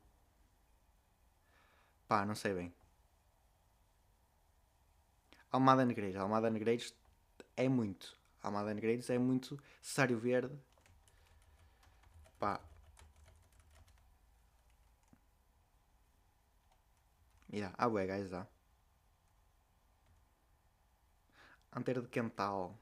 Pá, 2.07 2.25
não 2.25 2.35
sei 2.35 2.53
bem. 2.53 2.73
Almada 5.51 5.85
Negreiros. 5.85 6.19
Almada 6.19 6.49
Negreiros 6.49 6.93
é 7.55 7.67
muito. 7.69 8.17
Almada 8.41 8.73
Negreiros 8.73 9.09
é 9.09 9.17
muito. 9.17 9.61
Cesário 9.81 10.17
Verde. 10.17 10.57
Pá. 12.39 12.61
Yeah, 17.51 17.73
há 17.77 17.89
bué 17.89 18.05
guys 18.05 18.29
lá. 18.31 18.47
Antero 21.77 22.01
de 22.01 22.07
Quental. 22.07 22.75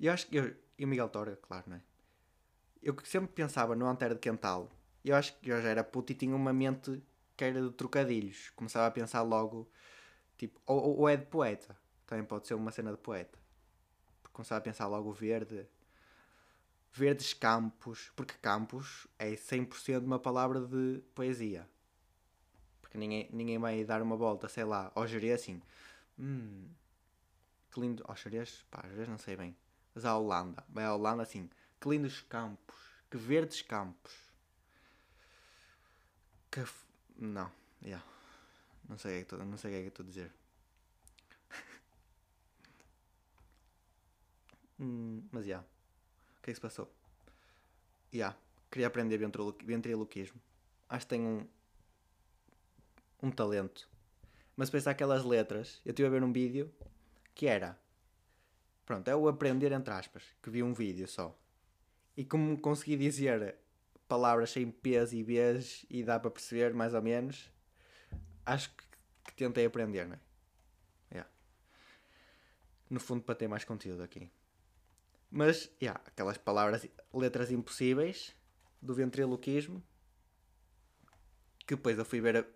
Eu 0.00 0.12
acho 0.12 0.26
que. 0.26 0.36
Eu, 0.36 0.56
e 0.76 0.84
o 0.84 0.88
Miguel 0.88 1.08
Torga, 1.08 1.36
claro, 1.36 1.64
não 1.68 1.76
é? 1.76 1.80
Eu 2.82 2.96
sempre 3.04 3.32
pensava 3.32 3.76
no 3.76 3.86
Antero 3.86 4.14
de 4.14 4.20
Quental. 4.20 4.68
Eu 5.04 5.14
acho 5.14 5.38
que 5.38 5.48
eu 5.48 5.62
já 5.62 5.68
era 5.68 5.84
puto 5.84 6.10
e 6.10 6.14
tinha 6.14 6.34
uma 6.34 6.52
mente 6.52 7.00
que 7.36 7.44
era 7.44 7.62
de 7.62 7.70
trocadilhos. 7.70 8.50
Começava 8.56 8.88
a 8.88 8.90
pensar 8.90 9.22
logo. 9.22 9.70
Tipo, 10.36 10.60
ou, 10.66 10.98
ou 10.98 11.08
é 11.08 11.16
de 11.16 11.26
poeta. 11.26 11.76
Também 12.04 12.24
pode 12.24 12.48
ser 12.48 12.54
uma 12.54 12.72
cena 12.72 12.90
de 12.90 12.98
poeta. 12.98 13.38
Porque 14.20 14.34
começava 14.34 14.58
a 14.58 14.62
pensar 14.62 14.88
logo 14.88 15.12
verde. 15.12 15.68
Verdes 16.92 17.32
campos. 17.32 18.10
Porque 18.16 18.34
campos 18.42 19.06
é 19.18 19.30
100% 19.32 20.02
uma 20.02 20.18
palavra 20.18 20.60
de 20.60 21.00
poesia. 21.14 21.68
Porque 22.80 22.98
ninguém, 22.98 23.28
ninguém 23.32 23.58
vai 23.58 23.84
dar 23.84 24.02
uma 24.02 24.16
volta, 24.16 24.48
sei 24.48 24.64
lá, 24.64 24.90
ao 24.96 25.06
gerir 25.06 25.32
assim. 25.32 25.62
Hum, 26.20 26.68
que 27.70 27.80
lindo. 27.80 28.04
Oh, 28.06 28.14
Xerez, 28.14 28.66
pá, 28.70 28.82
Xerez 28.82 29.08
não 29.08 29.16
sei 29.16 29.36
bem. 29.36 29.56
Mas 29.94 30.04
a 30.04 30.14
Holanda. 30.16 30.62
Vai 30.68 30.84
à 30.84 30.94
Holanda 30.94 31.22
assim. 31.22 31.48
Que 31.80 31.88
lindos 31.88 32.20
campos. 32.22 32.76
Que 33.10 33.16
verdes 33.16 33.62
campos. 33.62 34.12
Que. 36.50 36.60
F... 36.60 36.84
Não. 37.16 37.50
Yeah. 37.82 38.04
Não 38.86 38.98
sei 38.98 39.22
o 39.22 39.26
que 39.26 39.34
é 39.40 39.82
que 39.82 39.88
estou 39.88 40.04
a 40.04 40.06
dizer. 40.06 40.30
hum, 44.78 45.26
mas 45.32 45.46
já. 45.46 45.48
Yeah. 45.48 45.66
O 46.38 46.42
que 46.42 46.50
é 46.50 46.52
que 46.52 46.56
se 46.56 46.60
passou? 46.60 46.92
Já. 48.12 48.16
Yeah. 48.16 48.36
Queria 48.70 48.88
aprender 48.88 49.16
ventriloquismo. 49.16 50.38
Acho 50.88 51.06
que 51.06 51.10
tenho 51.10 51.26
um. 51.26 51.48
Um 53.22 53.30
talento 53.30 53.88
mas 54.60 54.68
depois 54.68 54.86
há 54.86 54.90
aquelas 54.90 55.24
letras. 55.24 55.80
Eu 55.86 55.92
estive 55.92 56.06
a 56.06 56.10
ver 56.10 56.22
um 56.22 56.30
vídeo 56.30 56.70
que 57.34 57.46
era. 57.46 57.80
Pronto, 58.84 59.08
é 59.08 59.16
o 59.16 59.26
aprender 59.26 59.72
entre 59.72 59.94
aspas. 59.94 60.22
Que 60.42 60.50
vi 60.50 60.62
um 60.62 60.74
vídeo 60.74 61.08
só. 61.08 61.34
E 62.14 62.26
como 62.26 62.60
consegui 62.60 62.98
dizer 62.98 63.56
palavras 64.06 64.50
sem 64.50 64.70
P's 64.70 65.14
e 65.14 65.24
B's 65.24 65.86
e 65.88 66.04
dá 66.04 66.20
para 66.20 66.30
perceber 66.30 66.74
mais 66.74 66.92
ou 66.92 67.00
menos, 67.00 67.50
acho 68.44 68.68
que, 68.76 68.84
que 69.24 69.32
tentei 69.32 69.64
aprender, 69.64 70.06
não 70.06 70.16
é? 70.16 70.20
Yeah. 71.10 71.30
No 72.90 73.00
fundo, 73.00 73.22
para 73.22 73.36
ter 73.36 73.48
mais 73.48 73.64
conteúdo 73.64 74.02
aqui. 74.02 74.30
Mas, 75.30 75.70
yeah, 75.80 75.98
aquelas 76.04 76.36
palavras, 76.36 76.86
letras 77.14 77.50
impossíveis 77.50 78.36
do 78.82 78.92
ventriloquismo 78.92 79.82
que 81.66 81.76
depois 81.76 81.96
eu 81.96 82.04
fui 82.04 82.20
ver 82.20 82.46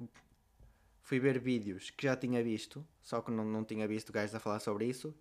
fui 1.05 1.21
ver 1.21 1.39
vídeos 1.39 1.91
que 1.91 2.07
já 2.07 2.17
tinha 2.17 2.43
visto, 2.43 2.85
só 3.03 3.21
que 3.21 3.31
não, 3.31 3.45
não 3.45 3.63
tinha 3.63 3.87
visto 3.87 4.11
gajos 4.11 4.35
a 4.35 4.41
falar 4.41 4.59
sobre 4.59 4.87
isso, 4.87 5.15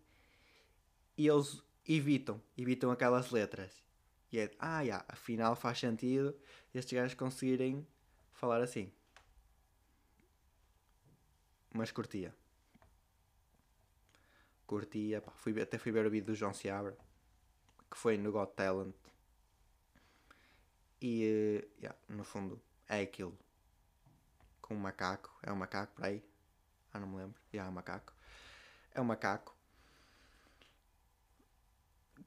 e 1.18 1.28
eles 1.28 1.62
evitam, 1.88 2.42
evitam 2.58 2.90
aquelas 2.90 3.32
letras. 3.32 3.84
E 4.32 4.40
é, 4.40 4.50
ah, 4.58 4.82
yeah, 4.82 5.06
afinal 5.10 5.56
faz 5.56 5.78
sentido 5.80 6.36
estes 6.74 6.94
gajos 6.98 7.14
conseguirem 7.16 7.86
falar 8.32 8.62
assim. 8.62 8.92
Mas 11.72 11.92
curtia. 11.92 12.34
Curtia, 14.66 15.22
pá, 15.22 15.34
fui, 15.36 15.62
até 15.62 15.78
fui 15.78 15.92
ver 15.92 16.06
o 16.06 16.10
vídeo 16.10 16.28
do 16.28 16.36
João 16.36 16.54
Seabra, 16.54 16.98
que 17.92 17.98
foi 17.98 18.18
no 18.18 18.32
Got 18.32 18.54
Talent. 18.56 18.96
E, 21.02 21.68
yeah, 21.78 22.00
no 22.08 22.24
fundo, 22.24 22.62
é 22.88 23.02
aquilo 23.02 23.38
com 24.74 24.80
um 24.80 24.82
macaco. 24.82 25.32
É 25.44 25.52
um 25.52 25.56
macaco 25.56 25.94
por 25.94 26.06
aí. 26.06 26.24
Ah, 26.92 27.00
não 27.00 27.08
me 27.08 27.18
lembro. 27.18 27.40
Já, 27.52 27.66
é 27.66 27.70
um 27.70 27.72
macaco. 27.72 28.14
É 28.94 29.02
um 29.02 29.04
macaco. 29.04 29.56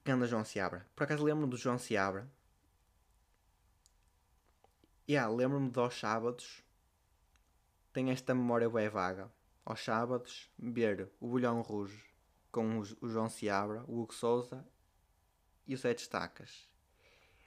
Que 0.03 0.11
anda 0.11 0.25
João 0.25 0.45
Seabra. 0.45 0.87
Por 0.95 1.03
acaso 1.03 1.23
lembro-me 1.23 1.49
do 1.49 1.57
João 1.57 1.77
Seabra. 1.77 2.29
Yeah, 5.09 5.29
lembro-me 5.33 5.69
de 5.69 5.79
aos 5.79 5.99
sábados. 5.99 6.63
Tenho 7.91 8.11
esta 8.11 8.33
memória 8.33 8.69
bem 8.69 8.89
vaga. 8.89 9.29
Aos 9.65 9.83
sábados, 9.83 10.49
ver 10.57 11.09
o 11.19 11.27
Bolhão 11.27 11.61
Rouge 11.61 12.01
com 12.51 12.79
o 12.79 13.09
João 13.09 13.29
Seabra, 13.29 13.83
o 13.85 14.01
Hugo 14.01 14.13
Souza 14.13 14.65
e 15.65 15.75
o 15.75 15.77
Sete 15.77 16.03
Estacas. 16.03 16.69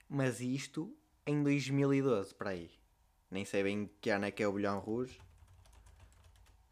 Mas 0.07 0.39
isto 0.39 0.95
em 1.25 1.41
2012, 1.41 2.35
para 2.35 2.51
aí. 2.51 2.80
Nem 3.31 3.45
sei 3.45 3.63
bem 3.63 3.89
que 4.01 4.09
ano 4.09 4.25
é 4.25 4.31
que 4.31 4.43
é 4.43 4.47
o 4.47 4.51
Bolhão 4.51 4.77
Rouge. 4.79 5.17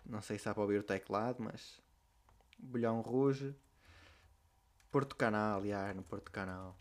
Não 0.06 0.22
sei 0.22 0.38
se 0.38 0.46
dá 0.46 0.54
para 0.54 0.64
ouvir 0.64 0.82
o 0.82 0.84
teclado, 0.84 1.42
mas. 1.42 1.82
Bolhão 2.58 3.00
Rouge. 3.00 3.56
Porto 4.92 5.16
Canal, 5.16 5.60
aliás, 5.60 5.96
no 5.96 6.04
Porto 6.04 6.30
Canal. 6.30 6.78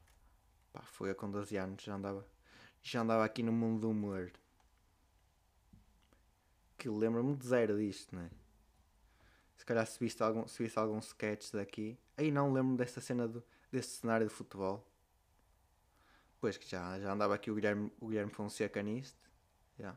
Pá, 0.72 0.82
foi 0.82 1.14
com 1.14 1.30
12 1.30 1.56
anos, 1.56 1.82
já 1.82 1.94
andava, 1.94 2.26
já 2.82 3.02
andava 3.02 3.24
aqui 3.24 3.42
no 3.42 3.52
mundo 3.52 3.82
do 3.82 3.90
humor. 3.90 4.32
Que 6.76 6.88
lembra-me 6.88 7.36
de 7.36 7.46
zero 7.46 7.78
disto, 7.78 8.16
não 8.16 8.22
é? 8.22 8.30
Se 9.56 9.64
calhar 9.64 9.86
se 9.86 9.98
viste 10.00 10.22
algum, 10.22 10.46
se 10.48 10.62
viste 10.62 10.78
algum 10.78 10.98
sketch 10.98 11.52
daqui. 11.52 11.98
Aí 12.16 12.30
não 12.30 12.52
lembro 12.52 12.76
dessa 12.76 13.00
cena 13.00 13.28
do, 13.28 13.44
desse 13.70 13.98
cenário 13.98 14.26
de 14.26 14.32
futebol. 14.32 14.84
Pois 16.40 16.56
que 16.56 16.68
já, 16.68 16.98
já 16.98 17.12
andava 17.12 17.34
aqui 17.34 17.50
o 17.50 17.54
Guilherme, 17.54 17.92
o 18.00 18.08
Guilherme 18.08 18.32
Fonseca 18.32 18.82
nisto. 18.82 19.27
Yeah. 19.78 19.96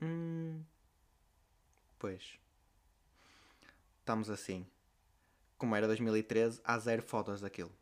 Hum, 0.00 0.64
pois. 1.98 2.38
Estamos 4.00 4.28
assim. 4.30 4.66
como 5.58 5.76
era 5.76 5.86
2013, 5.86 6.60
há 6.64 6.78
zero 6.78 7.02
fotos 7.02 7.40
daquilo. 7.40 7.72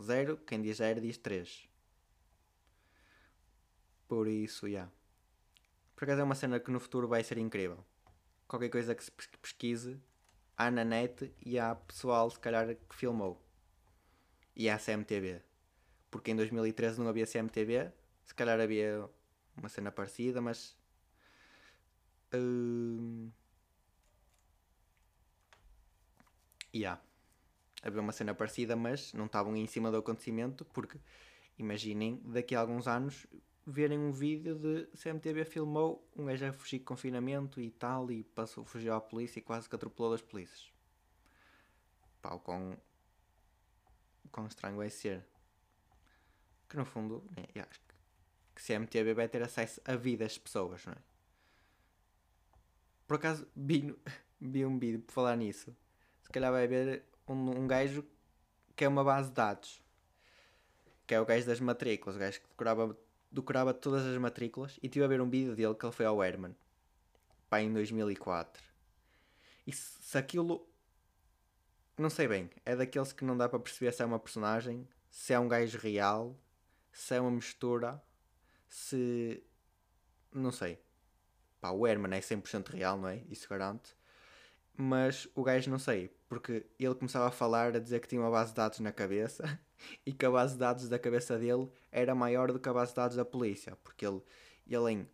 Zero, 0.00 0.36
quem 0.38 0.62
diz 0.62 0.78
zero 0.78 1.00
diz 1.00 1.18
três. 1.18 1.68
Por 4.08 4.28
isso, 4.28 4.66
já. 4.66 4.70
Yeah. 4.72 4.92
Por 5.96 6.04
acaso 6.04 6.20
é 6.20 6.24
uma 6.24 6.34
cena 6.34 6.60
que 6.60 6.70
no 6.70 6.80
futuro 6.80 7.08
vai 7.08 7.22
ser 7.24 7.38
incrível. 7.38 7.84
Qualquer 8.48 8.70
coisa 8.70 8.94
que 8.94 9.04
se 9.04 9.10
pesquise, 9.42 10.00
há 10.56 10.70
na 10.70 10.84
net 10.84 11.34
e 11.44 11.58
há 11.58 11.74
pessoal, 11.74 12.30
se 12.30 12.38
calhar, 12.40 12.74
que 12.74 12.94
filmou. 12.96 13.42
E 14.56 14.68
há 14.68 14.78
CMTV. 14.78 15.42
Porque 16.14 16.30
em 16.30 16.36
2013 16.36 17.00
não 17.00 17.08
havia 17.08 17.26
CMTV, 17.26 17.90
se 18.22 18.32
calhar 18.32 18.60
havia 18.60 19.04
uma 19.56 19.68
cena 19.68 19.90
parecida, 19.90 20.40
mas. 20.40 20.76
Uh... 22.32 23.32
Yeah. 26.72 27.02
Havia 27.82 28.00
uma 28.00 28.12
cena 28.12 28.32
parecida, 28.32 28.76
mas 28.76 29.12
não 29.12 29.26
estavam 29.26 29.56
em 29.56 29.66
cima 29.66 29.90
do 29.90 29.96
acontecimento, 29.96 30.64
porque 30.66 31.00
imaginem 31.58 32.22
daqui 32.24 32.54
a 32.54 32.60
alguns 32.60 32.86
anos 32.86 33.26
verem 33.66 33.98
um 33.98 34.12
vídeo 34.12 34.54
de 34.54 34.86
CMTV 34.96 35.44
filmou 35.44 36.08
um 36.16 36.26
gajo 36.26 36.46
a 36.46 36.52
fugir 36.52 36.78
de 36.78 36.84
confinamento 36.84 37.60
e 37.60 37.72
tal, 37.72 38.08
e 38.12 38.22
passou, 38.22 38.64
fugiu 38.64 38.94
à 38.94 39.00
polícia 39.00 39.40
e 39.40 39.42
quase 39.42 39.68
que 39.68 39.74
atropelou 39.74 40.12
das 40.12 40.22
polícias. 40.22 40.72
Quão, 42.22 42.78
o 44.24 44.28
quão 44.28 44.46
estranho 44.46 44.76
vai 44.76 44.90
ser. 44.90 45.33
Que 46.74 46.78
no 46.78 46.84
fundo, 46.84 47.22
né, 47.36 47.44
acho 47.62 47.78
que, 47.78 47.94
que 48.56 48.60
CMTV 48.60 49.14
vai 49.14 49.28
ter 49.28 49.40
acesso 49.40 49.80
à 49.84 49.94
vida 49.94 50.24
das 50.24 50.36
pessoas, 50.36 50.84
não 50.84 50.92
é? 50.92 50.96
Por 53.06 53.14
acaso, 53.14 53.46
vi, 53.54 53.96
vi 54.40 54.66
um 54.66 54.76
vídeo 54.76 54.98
por 54.98 55.12
falar 55.12 55.36
nisso. 55.36 55.72
Se 56.24 56.30
calhar 56.30 56.50
vai 56.50 56.64
haver 56.64 57.04
um, 57.28 57.60
um 57.60 57.68
gajo 57.68 58.04
que 58.74 58.84
é 58.84 58.88
uma 58.88 59.04
base 59.04 59.28
de 59.28 59.36
dados. 59.36 59.80
Que 61.06 61.14
é 61.14 61.20
o 61.20 61.24
gajo 61.24 61.46
das 61.46 61.60
matrículas, 61.60 62.16
o 62.16 62.18
gajo 62.18 62.40
que 62.40 62.48
decorava 62.48 62.98
decorava 63.30 63.72
todas 63.72 64.04
as 64.04 64.18
matrículas 64.18 64.76
e 64.82 64.88
tive 64.88 65.04
a 65.04 65.08
ver 65.08 65.20
um 65.20 65.30
vídeo 65.30 65.54
dele 65.54 65.76
que 65.76 65.86
ele 65.86 65.92
foi 65.92 66.06
ao 66.06 66.24
Herman. 66.24 66.56
Pá, 67.48 67.60
em 67.60 67.72
2004. 67.72 68.60
E 69.64 69.72
se, 69.72 70.02
se 70.02 70.18
aquilo. 70.18 70.68
Não 71.96 72.10
sei 72.10 72.26
bem. 72.26 72.50
É 72.66 72.74
daqueles 72.74 73.12
que 73.12 73.24
não 73.24 73.36
dá 73.36 73.48
para 73.48 73.60
perceber 73.60 73.92
se 73.92 74.02
é 74.02 74.04
uma 74.04 74.18
personagem, 74.18 74.88
se 75.08 75.32
é 75.32 75.38
um 75.38 75.46
gajo 75.46 75.78
real, 75.78 76.36
se 76.94 77.16
é 77.16 77.20
uma 77.20 77.30
mistura, 77.30 78.00
se. 78.68 79.42
Não 80.32 80.52
sei. 80.52 80.80
Pá, 81.60 81.70
o 81.70 81.86
Herman 81.86 82.16
é 82.16 82.20
100% 82.20 82.68
real, 82.68 82.96
não 82.96 83.08
é? 83.08 83.22
Isso 83.28 83.48
garante. 83.48 83.96
Mas 84.76 85.28
o 85.34 85.42
gajo 85.42 85.70
não 85.70 85.78
sei, 85.78 86.08
porque 86.28 86.66
ele 86.78 86.94
começava 86.94 87.28
a 87.28 87.30
falar, 87.30 87.74
a 87.76 87.78
dizer 87.78 88.00
que 88.00 88.08
tinha 88.08 88.20
uma 88.20 88.30
base 88.30 88.50
de 88.50 88.56
dados 88.56 88.80
na 88.80 88.92
cabeça 88.92 89.60
e 90.06 90.12
que 90.12 90.24
a 90.24 90.30
base 90.30 90.54
de 90.54 90.60
dados 90.60 90.88
da 90.88 90.98
cabeça 90.98 91.38
dele 91.38 91.68
era 91.92 92.14
maior 92.14 92.52
do 92.52 92.58
que 92.58 92.68
a 92.68 92.72
base 92.72 92.92
de 92.92 92.96
dados 92.96 93.16
da 93.16 93.24
polícia, 93.24 93.76
porque 93.82 94.06
ele, 94.06 94.22
ele 94.66 94.90
em 94.90 95.08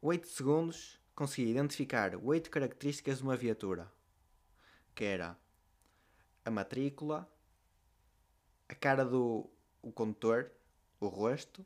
8 0.00 0.28
segundos 0.28 1.00
conseguia 1.14 1.50
identificar 1.50 2.16
8 2.16 2.50
características 2.50 3.18
de 3.18 3.24
uma 3.24 3.36
viatura, 3.36 3.90
que 4.94 5.04
era 5.04 5.36
a 6.44 6.50
matrícula, 6.50 7.30
a 8.68 8.74
cara 8.74 9.04
do 9.04 9.50
o 9.82 9.92
condutor, 9.92 10.50
o 11.00 11.08
rosto, 11.08 11.64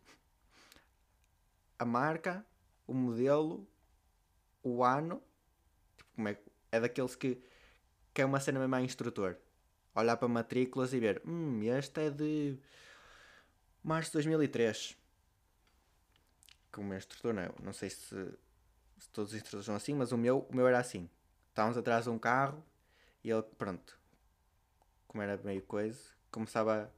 a 1.78 1.84
marca, 1.84 2.46
o 2.86 2.94
modelo, 2.94 3.66
o 4.62 4.84
ano, 4.84 5.22
tipo, 5.96 6.10
como 6.14 6.28
é, 6.28 6.38
é 6.72 6.80
daqueles 6.80 7.16
que, 7.16 7.42
que 8.14 8.22
é 8.22 8.24
uma 8.24 8.40
cena 8.40 8.60
mesmo 8.60 8.74
a 8.76 8.80
instrutor 8.80 9.36
olhar 9.94 10.16
para 10.16 10.28
matrículas 10.28 10.92
e 10.92 10.98
ver, 10.98 11.22
hum, 11.24 11.62
este 11.62 12.00
é 12.00 12.10
de 12.10 12.58
março 13.82 14.10
de 14.10 14.14
2003. 14.14 14.96
Como 16.72 16.88
meu 16.88 16.98
instrutor, 16.98 17.32
não, 17.32 17.42
é? 17.42 17.50
não 17.62 17.72
sei 17.72 17.90
se, 17.90 17.98
se, 18.98 19.08
todos 19.12 19.30
os 19.30 19.36
instrutores 19.36 19.66
são 19.66 19.76
assim, 19.76 19.94
mas 19.94 20.10
o 20.10 20.18
meu, 20.18 20.40
o 20.50 20.56
meu 20.56 20.66
era 20.66 20.78
assim. 20.78 21.08
Estávamos 21.50 21.78
atrás 21.78 22.04
de 22.04 22.10
um 22.10 22.18
carro 22.18 22.64
e 23.22 23.30
ele, 23.30 23.42
pronto, 23.56 23.98
como 25.06 25.22
era 25.22 25.40
meio 25.44 25.62
coisa, 25.62 26.00
começava 26.32 26.92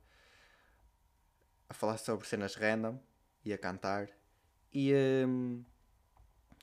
a, 1.69 1.75
falar 1.75 1.99
sobre 1.99 2.27
cenas 2.27 2.55
random 2.55 2.99
e 3.45 3.53
a 3.53 3.59
cantar 3.59 4.09
e, 4.73 4.93
um, 5.27 5.65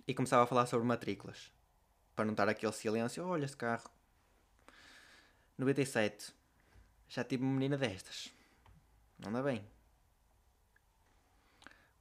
e 0.08 0.14
começava 0.14 0.44
a 0.44 0.48
falar 0.48 0.66
sobre 0.66 0.86
matrículas 0.86 1.52
para 2.16 2.26
não 2.26 2.34
estar 2.34 2.48
aquele 2.48 2.72
silêncio. 2.74 3.26
Olha 3.26 3.46
esse 3.46 3.58
carro, 3.58 3.90
97. 5.58 6.34
Já 7.08 7.24
tive 7.24 7.44
uma 7.44 7.54
menina 7.54 7.78
destas. 7.78 8.34
Não 9.20 9.32
dá 9.32 9.42
bem. 9.42 9.66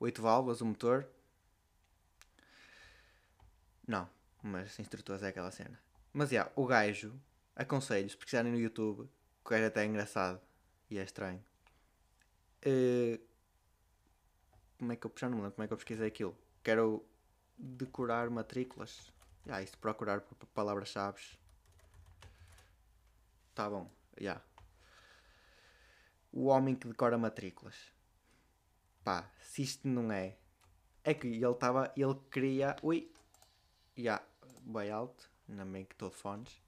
8 0.01 0.21
válvulas, 0.21 0.61
o 0.61 0.67
motor. 0.67 1.07
Não, 3.87 4.09
mas 4.43 4.79
instrutores 4.79 5.23
é 5.23 5.29
aquela 5.29 5.51
cena. 5.51 5.79
Mas 6.13 6.31
já, 6.31 6.35
yeah, 6.35 6.53
o 6.57 6.67
gajo, 6.67 7.15
aconselho, 7.55 8.09
se 8.09 8.17
pesquisarem 8.17 8.51
no 8.51 8.59
YouTube, 8.59 9.09
o 9.45 9.49
gajo 9.49 9.67
até 9.67 9.83
é 9.83 9.87
engraçado 9.87 10.41
e 10.91 10.99
é 10.99 11.03
estranho. 11.03 11.43
Uh, 12.65 13.19
como 14.79 14.93
é 14.93 14.97
que 14.97 15.07
eu 15.07 15.13
já 15.17 15.29
como 15.29 15.45
é 15.45 15.67
que 15.67 15.73
eu 15.73 15.77
pesquisei 15.77 16.07
aquilo? 16.07 16.37
Quero 16.63 17.05
decorar 17.59 18.31
matrículas. 18.31 19.13
Ah, 19.49 19.63
isso 19.63 19.77
procurar 19.79 20.21
por 20.21 20.47
palavras-chave 20.49 21.21
Tá 23.55 23.69
bom, 23.69 23.91
já. 24.17 24.23
Yeah. 24.23 24.45
O 26.33 26.47
homem 26.47 26.75
que 26.75 26.89
decora 26.89 27.19
matrículas. 27.19 27.93
Pá, 29.05 29.31
se 29.41 29.63
isto 29.63 29.87
não 29.87 30.11
é. 30.11 30.39
É 31.05 31.13
que 31.13 31.27
ele 31.27 31.45
estava. 31.47 31.93
Ele 31.97 32.15
queria. 32.31 32.77
Ui! 32.83 33.13
Já, 33.97 34.03
yeah, 34.03 34.27
bem 34.63 34.91
alto. 34.91 35.31
Ainda 35.49 35.65
bem 35.65 35.85
que 35.85 35.95
estou 35.95 36.09
de 36.09 36.17
fones. 36.17 36.62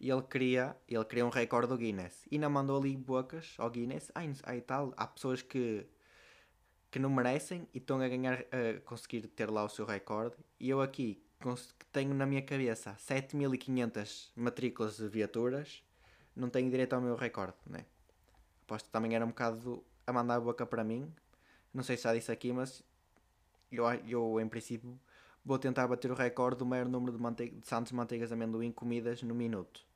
E 0.00 0.10
ele 0.10 0.22
queria, 0.22 0.76
ele 0.88 1.04
queria 1.04 1.24
um 1.24 1.30
recorde 1.30 1.68
do 1.68 1.76
Guinness. 1.76 2.26
E 2.30 2.38
não 2.38 2.50
mandou 2.50 2.78
ali 2.78 2.96
bocas 2.96 3.54
ao 3.58 3.70
Guinness. 3.70 4.10
Ai, 4.14 4.32
ai 4.42 4.60
tal. 4.60 4.92
Há 4.96 5.06
pessoas 5.06 5.40
que, 5.40 5.86
que 6.90 6.98
não 6.98 7.10
merecem 7.10 7.68
e 7.72 7.78
estão 7.78 8.00
a 8.00 8.08
ganhar, 8.08 8.40
a 8.40 8.80
conseguir 8.84 9.26
ter 9.28 9.50
lá 9.50 9.64
o 9.64 9.68
seu 9.68 9.84
recorde. 9.86 10.36
E 10.60 10.68
eu 10.68 10.80
aqui 10.80 11.22
tenho 11.92 12.14
na 12.14 12.24
minha 12.24 12.42
cabeça 12.42 12.96
7500 12.98 14.32
matrículas 14.34 14.96
de 14.96 15.08
viaturas 15.08 15.82
não 16.34 16.50
tenho 16.50 16.68
direito 16.70 16.94
ao 16.94 17.00
meu 17.00 17.14
recorde, 17.14 17.56
né? 17.66 17.84
Aposto 18.64 18.86
que 18.86 18.92
também 18.92 19.14
era 19.14 19.24
um 19.24 19.28
bocado 19.28 19.84
a 20.06 20.12
mandar 20.12 20.36
a 20.36 20.40
boca 20.40 20.66
para 20.66 20.82
mim. 20.82 21.12
Não 21.72 21.82
sei 21.82 21.96
se 21.96 22.04
já 22.04 22.14
disse 22.14 22.32
aqui, 22.32 22.52
mas 22.52 22.82
eu, 23.70 23.84
eu 24.06 24.40
em 24.40 24.48
princípio 24.48 24.98
vou 25.44 25.58
tentar 25.58 25.86
bater 25.86 26.10
o 26.10 26.14
recorde 26.14 26.58
do 26.58 26.66
maior 26.66 26.88
número 26.88 27.12
de, 27.12 27.22
manteiga, 27.22 27.60
de 27.60 27.66
santos 27.66 27.92
manteigas 27.92 28.28
de 28.28 28.34
amendoim 28.34 28.72
comidas 28.72 29.22
no 29.22 29.34
minuto. 29.34 29.86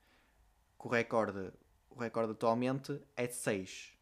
o 0.77 0.87
recorde, 0.87 1.51
o 1.89 1.99
recorde 1.99 2.33
atualmente 2.33 3.01
é 3.15 3.25
de 3.25 3.33
6. 3.33 3.93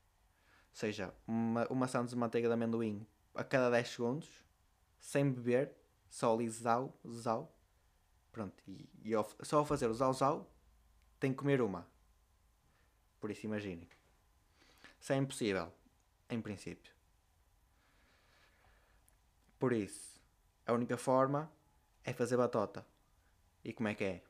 Ou 0.71 0.75
seja, 0.79 1.13
uma, 1.25 1.65
uma 1.69 1.87
de 1.87 2.15
manteiga 2.15 2.47
de 2.47 2.53
amendoim 2.53 3.05
a 3.33 3.43
cada 3.43 3.69
10 3.69 3.89
segundos, 3.89 4.45
sem 4.99 5.31
beber, 5.31 5.71
só 6.09 6.33
ali 6.33 6.49
zau, 6.49 6.93
zau. 7.07 7.53
Pronto, 8.31 8.61
e, 8.67 8.87
e 9.03 9.13
ao, 9.13 9.27
só 9.41 9.59
ao 9.59 9.65
fazer 9.65 9.87
o 9.87 9.93
zau, 9.93 10.13
zau, 10.13 10.51
tem 11.19 11.31
que 11.31 11.37
comer 11.37 11.61
uma. 11.61 11.87
Por 13.19 13.31
isso 13.31 13.45
imaginem. 13.45 13.87
Isso 14.99 15.13
é 15.13 15.15
impossível, 15.15 15.71
em 16.29 16.41
princípio. 16.41 16.91
Por 19.57 19.73
isso, 19.73 20.16
a 20.67 20.73
única 20.73 20.97
forma 20.97 21.49
é 22.03 22.11
fazer 22.11 22.35
batota. 22.35 22.85
E 23.63 23.71
como 23.71 23.87
é 23.87 23.95
que 23.95 24.03
é? 24.03 24.23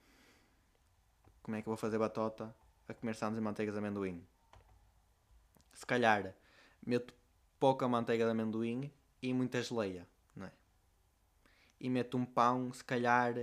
Como 1.42 1.58
é 1.58 1.62
que 1.62 1.68
eu 1.68 1.72
vou 1.72 1.78
fazer 1.78 1.98
batota 1.98 2.56
a 2.88 2.94
comer 2.94 3.16
sandes 3.16 3.40
e 3.40 3.42
manteigas 3.42 3.74
de 3.74 3.80
amendoim? 3.80 4.26
Se 5.74 5.86
calhar 5.86 6.36
meto 6.86 7.14
pouca 7.60 7.88
manteiga 7.88 8.26
de 8.26 8.32
amendoim 8.32 8.94
e 9.20 9.34
muita 9.34 9.62
geleia, 9.64 10.08
não 10.36 10.46
é? 10.46 10.52
E 11.80 11.90
meto 11.90 12.18
um 12.18 12.26
pão, 12.26 12.72
se 12.72 12.84
calhar. 12.84 13.34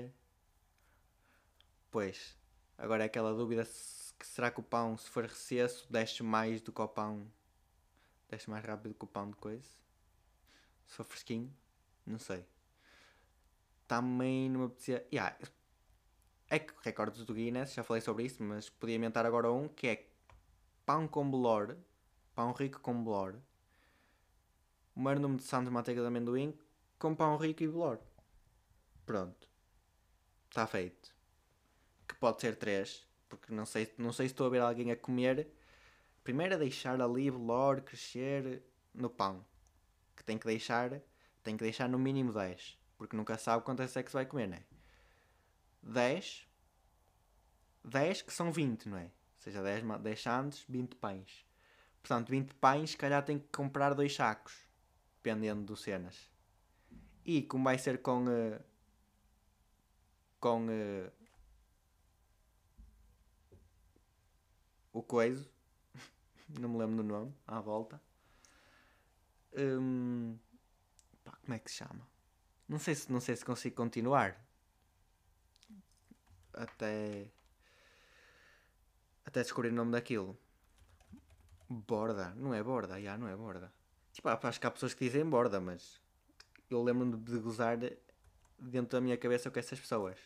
Pois, 1.90 2.36
agora 2.78 3.02
é 3.02 3.06
aquela 3.06 3.34
dúvida 3.34 3.64
que 4.18 4.26
será 4.26 4.52
que 4.52 4.60
o 4.60 4.62
pão, 4.62 4.96
se 4.96 5.10
for 5.10 5.24
recesso, 5.24 5.86
desce 5.90 6.22
mais 6.22 6.60
do 6.60 6.72
que 6.72 6.80
o 6.80 6.88
pão. 6.88 7.26
Desce 8.28 8.48
mais 8.48 8.64
rápido 8.64 8.94
que 8.94 9.04
o 9.04 9.08
pão 9.08 9.30
de 9.30 9.36
coisa? 9.36 9.68
Se 10.86 10.94
for 10.94 11.04
fresquinho, 11.04 11.52
não 12.06 12.18
sei. 12.18 12.44
Também 13.86 14.48
não 14.50 14.60
me 14.60 14.66
apetecia. 14.66 15.06
Yeah. 15.12 15.36
É 16.48 16.58
que 16.58 16.72
recordes 16.82 17.24
do 17.24 17.34
Guinness, 17.34 17.74
já 17.74 17.82
falei 17.82 18.00
sobre 18.00 18.24
isso, 18.24 18.42
mas 18.42 18.68
podia 18.68 18.96
inventar 18.96 19.26
agora 19.26 19.50
um 19.50 19.68
que 19.68 19.88
é 19.88 20.06
pão 20.84 21.08
com 21.08 21.28
bolor, 21.28 21.76
pão 22.34 22.52
rico 22.52 22.80
com 22.80 23.02
bolor, 23.02 23.40
o 24.94 25.00
maior 25.00 25.18
número 25.18 25.40
de 25.40 25.48
santos 25.48 25.68
de 25.68 25.72
manteiga 25.72 26.00
de 26.00 26.06
amendoim 26.06 26.56
com 26.98 27.14
pão 27.14 27.36
rico 27.36 27.62
e 27.62 27.68
bolor. 27.68 27.98
Pronto. 29.04 29.48
Está 30.48 30.66
feito. 30.66 31.12
Que 32.06 32.14
pode 32.14 32.40
ser 32.40 32.56
3, 32.56 33.06
porque 33.28 33.52
não 33.52 33.66
sei, 33.66 33.92
não 33.98 34.12
sei 34.12 34.28
se 34.28 34.34
estou 34.34 34.46
a 34.46 34.50
ver 34.50 34.60
alguém 34.60 34.90
a 34.92 34.96
comer. 34.96 35.50
Primeiro 36.22 36.54
é 36.54 36.58
deixar 36.58 37.00
ali 37.00 37.30
o 37.30 37.38
lore 37.38 37.82
crescer 37.82 38.62
no 38.94 39.10
pão. 39.10 39.44
Que 40.16 40.22
tem 40.22 40.38
que 40.38 40.46
deixar, 40.46 41.02
tem 41.42 41.56
que 41.56 41.64
deixar 41.64 41.88
no 41.88 41.98
mínimo 41.98 42.32
10. 42.32 42.78
Porque 42.96 43.16
nunca 43.16 43.36
sabe 43.36 43.64
quantas 43.64 43.96
é 43.96 44.02
que 44.02 44.10
se 44.10 44.14
vai 44.14 44.26
comer, 44.26 44.48
não 44.48 44.56
é? 44.56 44.64
10. 45.82 46.48
10 47.84 48.22
que 48.22 48.32
são 48.32 48.50
20, 48.50 48.88
não 48.88 48.98
é? 48.98 49.04
Ou 49.04 49.10
seja, 49.38 49.62
10, 49.62 49.84
10 50.00 50.22
sandes, 50.22 50.64
20 50.68 50.96
pães. 50.96 51.44
Portanto, 52.00 52.30
20 52.30 52.54
pães, 52.54 52.90
se 52.90 52.96
calhar 52.96 53.24
tem 53.24 53.38
que 53.38 53.48
comprar 53.48 53.94
dois 53.94 54.14
sacos. 54.14 54.54
Dependendo 55.16 55.62
do 55.64 55.76
cenas. 55.76 56.30
E 57.24 57.42
como 57.42 57.64
vai 57.64 57.78
ser 57.78 58.02
com. 58.02 58.24
Uh, 58.24 58.62
com. 60.38 60.66
Uh, 60.66 61.10
o 64.92 65.02
coiso. 65.02 65.50
Não 66.60 66.68
me 66.68 66.78
lembro 66.78 66.96
do 66.96 67.02
nome. 67.02 67.34
À 67.46 67.60
volta. 67.60 68.00
Um, 69.56 70.38
pá, 71.24 71.32
como 71.42 71.54
é 71.54 71.58
que 71.58 71.70
se 71.70 71.78
chama? 71.78 72.13
Não 72.68 72.78
sei 72.78 72.94
se, 72.94 73.12
não 73.12 73.20
sei 73.20 73.36
se 73.36 73.44
consigo 73.44 73.76
continuar. 73.76 74.42
Até. 76.52 77.30
Até 79.24 79.42
descobrir 79.42 79.70
o 79.70 79.74
nome 79.74 79.92
daquilo. 79.92 80.38
Borda. 81.68 82.34
Não 82.36 82.54
é 82.54 82.62
borda, 82.62 83.00
já 83.00 83.18
não 83.18 83.28
é 83.28 83.36
borda. 83.36 83.72
Tipo, 84.12 84.28
acho 84.28 84.60
que 84.60 84.66
há 84.66 84.70
pessoas 84.70 84.94
que 84.94 85.04
dizem 85.04 85.28
borda, 85.28 85.60
mas 85.60 86.00
eu 86.70 86.82
lembro-me 86.82 87.16
de 87.16 87.38
gozar 87.38 87.78
dentro 88.58 88.96
da 88.96 89.00
minha 89.00 89.18
cabeça 89.18 89.50
com 89.50 89.58
essas 89.58 89.80
pessoas. 89.80 90.18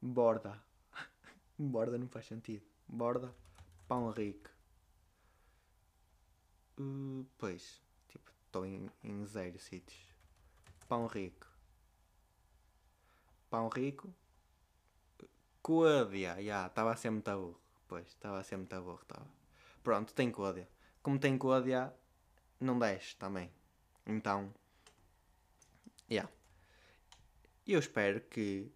Borda. 0.00 0.62
Borda 1.58 1.98
não 1.98 2.08
faz 2.08 2.26
sentido. 2.26 2.64
Borda. 2.86 3.34
Pão 3.86 4.10
rico. 4.10 4.50
Uh, 6.78 7.24
pois. 7.38 7.82
Tipo, 8.08 8.30
estou 8.46 8.66
em, 8.66 8.90
em 9.02 9.24
zero 9.24 9.58
sítios. 9.58 10.07
Pão 10.88 11.06
rico. 11.06 11.46
Pão 13.50 13.68
rico. 13.68 14.12
Coadia. 15.62 16.34
Já, 16.34 16.40
yeah, 16.40 16.66
estava 16.66 16.92
a 16.92 16.96
ser 16.96 17.10
muito 17.10 17.30
burro. 17.30 17.60
Pois, 17.86 18.06
estava 18.08 18.38
a 18.38 18.42
ser 18.42 18.56
muito 18.56 18.80
burro. 18.80 19.04
Tava. 19.06 19.26
Pronto, 19.82 20.14
tem 20.14 20.30
coadia. 20.30 20.68
Como 21.02 21.18
tem 21.18 21.38
coadia, 21.38 21.94
não 22.60 22.78
desce 22.78 23.16
também. 23.16 23.50
Então, 24.06 24.52
Yeah. 26.10 26.30
E 27.66 27.74
eu 27.74 27.78
espero 27.78 28.20
que. 28.22 28.72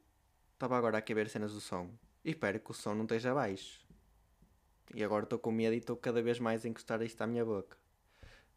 Estava 0.53 0.77
agora 0.77 0.99
aqui 0.99 1.13
a 1.13 1.17
ver 1.17 1.29
cenas 1.29 1.53
do 1.53 1.61
som. 1.61 1.91
E 2.25 2.31
espero 2.31 2.61
que 2.61 2.71
o 2.71 2.75
som 2.75 2.95
não 2.95 3.05
esteja 3.05 3.35
baixo. 3.35 3.81
E 4.95 5.03
agora 5.03 5.25
estou 5.25 5.39
com 5.39 5.51
medo 5.51 5.75
e 5.75 5.79
estou 5.79 5.97
cada 5.97 6.23
vez 6.23 6.39
mais 6.39 6.65
a 6.65 6.69
encostar 6.69 7.01
isto 7.03 7.21
à 7.23 7.27
minha 7.27 7.45
boca. 7.45 7.77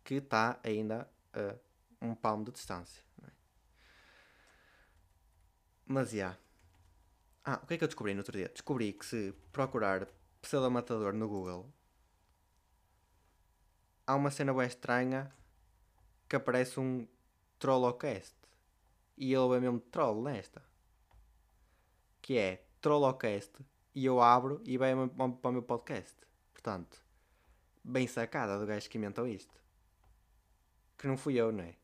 Que 0.04 0.16
está 0.16 0.60
ainda 0.62 1.10
a 1.34 1.56
um 2.06 2.14
palmo 2.14 2.44
de 2.44 2.52
distância. 2.52 3.04
Mas 5.86 6.10
já. 6.10 6.18
Yeah. 6.18 6.40
Ah, 7.44 7.60
o 7.64 7.68
que 7.68 7.76
é 7.76 7.78
que 7.78 7.84
eu 7.84 7.88
descobri 7.88 8.14
no 8.14 8.22
outro 8.22 8.36
dia? 8.36 8.50
Descobri 8.50 8.92
que 8.92 9.06
se 9.06 9.34
procurar 9.52 10.08
pseudo-matador 10.42 11.14
no 11.14 11.28
Google 11.28 11.72
há 14.08 14.16
uma 14.16 14.32
cena 14.32 14.54
bem 14.54 14.68
estranha 14.68 15.32
que 16.28 16.36
aparece 16.36 16.80
um 16.80 17.08
Trollocast. 17.60 18.36
E 19.18 19.34
ele 19.34 19.56
é 19.56 19.60
mesmo 19.60 19.80
troll 19.80 20.22
nesta. 20.22 20.62
Que 22.22 22.38
é 22.38 22.66
Trollocast. 22.82 23.54
E 23.94 24.06
eu 24.06 24.22
abro 24.22 24.62
e 24.66 24.78
vai 24.78 24.94
para 25.08 25.50
o 25.50 25.54
meu 25.54 25.64
podcast. 25.64 26.16
Portanto, 26.52 27.02
bem 27.84 28.08
sacada 28.08 28.60
do 28.60 28.66
gajo 28.66 28.90
que 28.90 28.98
inventou 28.98 29.28
isto. 29.28 29.54
Que 30.98 31.08
não 31.08 31.18
fui 31.18 31.36
eu, 31.36 31.52
não 31.52 31.64
é? 31.64 31.76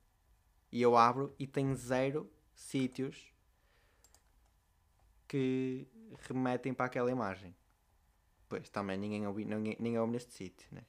E 0.72 0.82
eu 0.82 0.98
abro 0.98 1.34
e 1.38 1.48
tem 1.48 1.74
zero 1.76 2.32
sítios 2.54 3.32
que 5.32 5.88
remetem 6.28 6.74
para 6.74 6.88
aquela 6.88 7.10
imagem. 7.10 7.56
Pois, 8.50 8.68
também 8.68 8.98
ninguém 8.98 9.26
ninguém, 9.26 9.78
ninguém 9.80 9.98
ouve 9.98 10.12
neste 10.12 10.34
sítio, 10.34 10.68
né? 10.74 10.84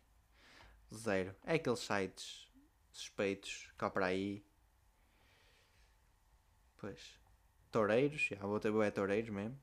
Zero. 0.92 1.32
É 1.44 1.54
aqueles 1.54 1.78
sites 1.78 2.50
suspeitos 2.90 3.72
cá 3.78 3.88
para 3.88 4.06
aí 4.06 4.44
Pois. 6.76 7.20
Toureiros, 7.70 8.20
já 8.22 8.44
vou 8.44 8.58
ter 8.58 8.74
é 8.74 8.90
Toureiros 8.90 9.30
mesmo. 9.30 9.56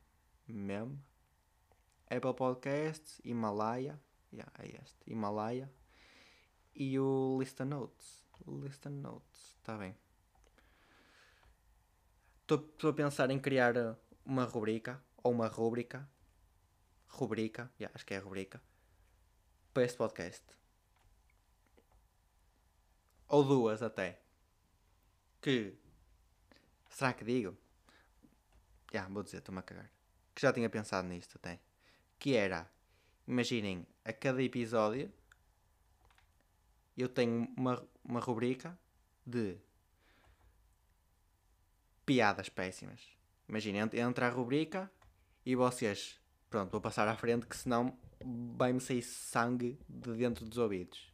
Mesmo. 0.48 0.98
Apple 2.10 2.34
Podcasts, 2.34 3.20
Himalaya. 3.26 4.00
Yeah, 4.32 4.50
é 4.60 4.82
este. 4.82 4.98
Himalaya. 5.06 5.70
E 6.74 6.98
o 6.98 7.38
Lista 7.38 7.66
Notes. 7.66 8.26
Lista 8.48 8.90
Notes. 8.90 9.58
Está 9.58 9.78
bem. 9.78 9.94
Estou 12.40 12.90
a 12.90 12.94
pensar 12.94 13.30
em 13.30 13.38
criar 13.38 13.76
uma 14.26 14.46
rubrica. 14.46 15.04
Ou 15.24 15.32
uma 15.32 15.48
rubrica. 15.48 16.10
Rubrica. 17.08 17.72
Yeah, 17.80 17.94
acho 17.96 18.06
que 18.06 18.14
é 18.14 18.18
rubrica. 18.20 18.62
Para 19.74 19.84
este 19.84 19.98
podcast. 19.98 20.44
Ou 23.28 23.44
duas 23.44 23.82
até. 23.82 24.22
Que 25.42 25.78
Será 26.90 27.14
que 27.14 27.24
digo? 27.24 27.58
Já, 28.92 29.08
vou 29.08 29.24
dizer, 29.24 29.38
estou-me 29.38 29.60
a 29.60 29.62
cagar. 29.62 29.90
Que 30.36 30.42
já 30.42 30.52
tinha 30.52 30.70
pensado 30.70 31.08
nisto 31.08 31.38
até. 31.38 31.60
Que 32.18 32.36
era, 32.36 32.70
imaginem, 33.26 33.88
a 34.04 34.12
cada 34.12 34.44
episódio 34.44 35.10
eu 36.98 37.08
tenho 37.08 37.48
uma, 37.56 37.88
uma 38.04 38.20
rubrica 38.20 38.78
de 39.26 39.58
piadas 42.06 42.50
péssimas. 42.50 43.02
Imaginem, 43.50 43.90
entra 43.94 44.28
a 44.28 44.30
rubrica 44.30 44.90
e 45.46 45.56
vocês, 45.56 46.22
pronto, 46.50 46.72
vou 46.72 46.80
passar 46.80 47.08
à 47.08 47.16
frente 47.18 47.46
que 47.48 47.58
senão 47.58 47.98
vai-me 48.56 48.80
sair 48.80 49.02
sangue 49.02 49.78
de 49.90 50.14
dentro 50.14 50.46
dos 50.46 50.58
ouvidos. 50.58 51.12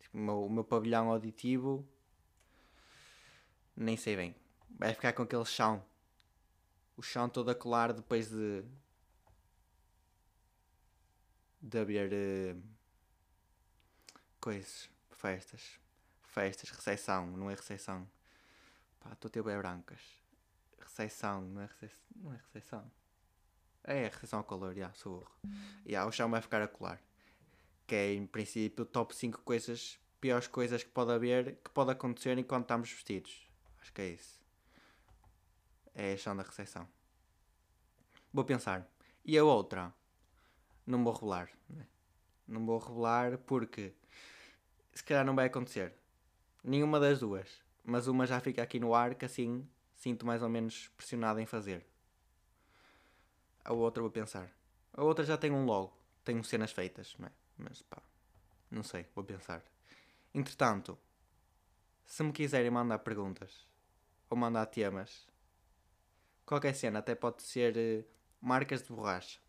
Tipo, 0.00 0.16
o 0.16 0.20
meu, 0.20 0.48
meu 0.48 0.64
pavilhão 0.64 1.10
auditivo 1.10 1.86
nem 3.76 3.96
sei 3.96 4.16
bem 4.16 4.34
vai 4.78 4.94
ficar 4.94 5.12
com 5.12 5.22
aquele 5.22 5.44
chão. 5.44 5.84
O 6.96 7.02
chão 7.02 7.28
todo 7.28 7.50
a 7.50 7.54
colar 7.54 7.92
depois 7.92 8.30
de. 8.30 8.64
de 11.60 11.78
haver. 11.78 12.12
Uh, 12.12 12.62
coisas. 14.40 14.88
Festas. 15.10 15.78
Festas. 16.22 16.70
Recepção. 16.70 17.26
Não 17.26 17.50
é 17.50 17.54
recepção. 17.54 18.08
Pá, 19.00 19.12
estou 19.12 19.28
a 19.28 19.32
ter 19.32 19.42
bem 19.42 19.56
brancas. 19.58 20.00
Recepção. 20.98 21.42
Não 21.42 21.62
é 21.62 21.66
recepção. 21.66 22.06
Não 22.16 22.32
é 22.32 22.36
recepção. 22.36 22.90
É, 23.84 24.02
recepção 24.04 24.40
ao 24.40 24.44
calor, 24.44 24.74
já, 24.74 24.92
sou 24.92 25.20
burro. 25.20 25.32
Yeah, 25.86 26.06
o 26.06 26.12
chão 26.12 26.30
vai 26.30 26.42
ficar 26.42 26.60
a 26.60 26.68
colar. 26.68 27.00
Que 27.86 27.94
é, 27.94 28.14
em 28.14 28.26
princípio, 28.26 28.84
top 28.84 29.14
5 29.14 29.40
coisas, 29.42 29.98
piores 30.20 30.46
coisas 30.46 30.82
que 30.82 30.90
pode 30.90 31.12
haver, 31.12 31.56
que 31.64 31.70
pode 31.70 31.92
acontecer 31.92 32.36
enquanto 32.36 32.64
estamos 32.64 32.90
vestidos. 32.90 33.48
Acho 33.80 33.92
que 33.92 34.02
é 34.02 34.08
isso 34.08 34.38
é 35.98 36.12
a 36.12 36.16
chão 36.16 36.36
da 36.36 36.44
recepção. 36.44 36.88
Vou 38.32 38.44
pensar. 38.44 38.88
E 39.24 39.36
a 39.36 39.44
outra? 39.44 39.92
Não 40.86 41.02
vou 41.02 41.12
revelar. 41.12 41.50
Né? 41.68 41.84
Não 42.46 42.64
vou 42.64 42.78
revelar 42.78 43.36
porque 43.38 43.92
se 44.94 45.02
calhar 45.02 45.26
não 45.26 45.34
vai 45.34 45.46
acontecer. 45.46 45.92
Nenhuma 46.62 47.00
das 47.00 47.18
duas. 47.18 47.60
Mas 47.84 48.06
uma 48.06 48.26
já 48.26 48.38
fica 48.38 48.62
aqui 48.62 48.78
no 48.78 48.94
ar 48.94 49.16
que 49.16 49.24
assim 49.24 49.68
sinto 49.98 50.24
mais 50.24 50.42
ou 50.42 50.48
menos 50.48 50.88
pressionado 50.96 51.40
em 51.40 51.46
fazer. 51.46 51.84
A 53.64 53.72
outra 53.72 54.00
vou 54.00 54.10
pensar. 54.10 54.50
A 54.92 55.02
outra 55.02 55.24
já 55.24 55.36
tem 55.36 55.50
um 55.50 55.64
logo. 55.64 55.92
Tenho 56.24 56.42
cenas 56.44 56.72
feitas, 56.72 57.14
não 57.18 57.26
é? 57.26 57.32
Mas 57.58 57.82
pá. 57.82 58.00
Não 58.70 58.82
sei, 58.82 59.06
vou 59.14 59.24
pensar. 59.24 59.62
Entretanto, 60.32 60.98
se 62.06 62.22
me 62.22 62.32
quiserem 62.32 62.70
mandar 62.70 63.00
perguntas 63.00 63.66
ou 64.30 64.36
mandar 64.36 64.66
temas, 64.66 65.26
qualquer 66.46 66.74
cena, 66.74 67.00
até 67.00 67.14
pode 67.14 67.42
ser 67.42 67.76
uh, 67.76 68.04
marcas 68.40 68.82
de 68.82 68.92
borracha. 68.92 69.40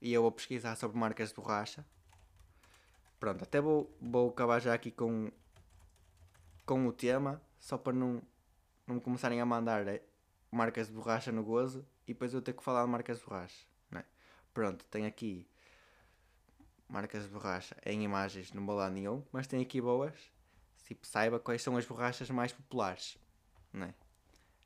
E 0.00 0.12
eu 0.12 0.22
vou 0.22 0.32
pesquisar 0.32 0.74
sobre 0.76 0.98
marcas 0.98 1.28
de 1.28 1.34
borracha. 1.34 1.84
Pronto, 3.20 3.44
até 3.44 3.60
vou, 3.60 3.94
vou 4.00 4.30
acabar 4.30 4.60
já 4.60 4.74
aqui 4.74 4.90
com, 4.90 5.30
com 6.64 6.86
o 6.86 6.92
tema, 6.92 7.40
só 7.60 7.78
para 7.78 7.92
não, 7.92 8.22
não 8.92 8.98
me 8.98 9.00
começarem 9.00 9.40
a 9.40 9.46
mandar 9.46 9.86
eh, 9.88 10.02
marcas 10.50 10.88
de 10.88 10.92
borracha 10.92 11.32
no 11.32 11.42
gozo 11.42 11.86
e 12.06 12.12
depois 12.12 12.34
eu 12.34 12.42
ter 12.42 12.52
que 12.52 12.62
falar 12.62 12.84
de 12.84 12.90
marcas 12.90 13.18
de 13.18 13.24
borracha. 13.24 13.66
É? 13.94 14.04
Pronto, 14.52 14.84
tenho 14.90 15.06
aqui 15.06 15.48
marcas 16.88 17.22
de 17.24 17.30
borracha 17.30 17.76
em 17.86 18.04
imagens, 18.04 18.52
não 18.52 18.64
vou 18.66 18.76
lá 18.76 18.90
nenhum, 18.90 19.24
mas 19.32 19.46
tem 19.46 19.62
aqui 19.62 19.80
boas. 19.80 20.14
Tipo, 20.86 21.06
saiba 21.06 21.40
quais 21.40 21.62
são 21.62 21.76
as 21.76 21.86
borrachas 21.86 22.28
mais 22.28 22.52
populares. 22.52 23.16
Não 23.72 23.86
é? 23.86 23.94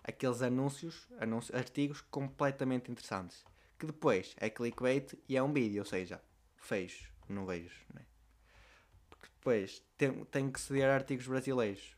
aqueles 0.06 0.40
anúncios, 0.40 1.08
anúncios, 1.18 1.54
artigos 1.58 2.00
completamente 2.00 2.90
interessantes 2.90 3.44
que 3.78 3.86
depois 3.86 4.34
é 4.38 4.48
clickbait 4.48 5.18
e 5.28 5.36
é 5.36 5.42
um 5.42 5.52
vídeo, 5.52 5.80
ou 5.80 5.84
seja, 5.84 6.22
fecho, 6.56 7.12
não 7.28 7.44
vejo, 7.44 7.84
né? 7.92 8.06
Porque 9.10 9.26
depois 9.26 9.82
tem, 9.98 10.24
tem 10.26 10.50
que 10.50 10.60
ceder 10.60 10.88
artigos 10.88 11.26
brasileiros, 11.26 11.94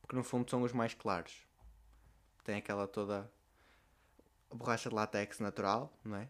porque 0.00 0.16
no 0.16 0.24
fundo 0.24 0.48
são 0.48 0.62
os 0.62 0.72
mais 0.72 0.94
claros. 0.94 1.46
Tem 2.44 2.56
aquela 2.56 2.86
toda 2.86 3.30
a 4.50 4.54
borracha 4.54 4.88
de 4.88 4.94
látex 4.94 5.38
natural, 5.38 5.92
não 6.04 6.16
é? 6.16 6.28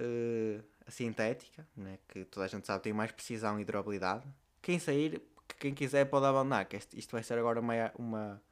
Uh, 0.00 0.64
a 0.86 0.90
sintética, 0.90 1.66
né? 1.76 1.98
que 2.08 2.24
toda 2.24 2.46
a 2.46 2.48
gente 2.48 2.66
sabe 2.66 2.82
tem 2.82 2.92
mais 2.92 3.12
precisão 3.12 3.60
e 3.60 3.64
durabilidade. 3.64 4.26
Quem 4.60 4.78
sair, 4.78 5.22
quem 5.58 5.74
quiser 5.74 6.06
pode 6.06 6.26
abandonar, 6.26 6.64
que 6.66 6.76
isto 6.76 7.12
vai 7.12 7.22
ser 7.22 7.38
agora 7.38 7.60
uma, 7.60 7.92
uma, 7.96 8.42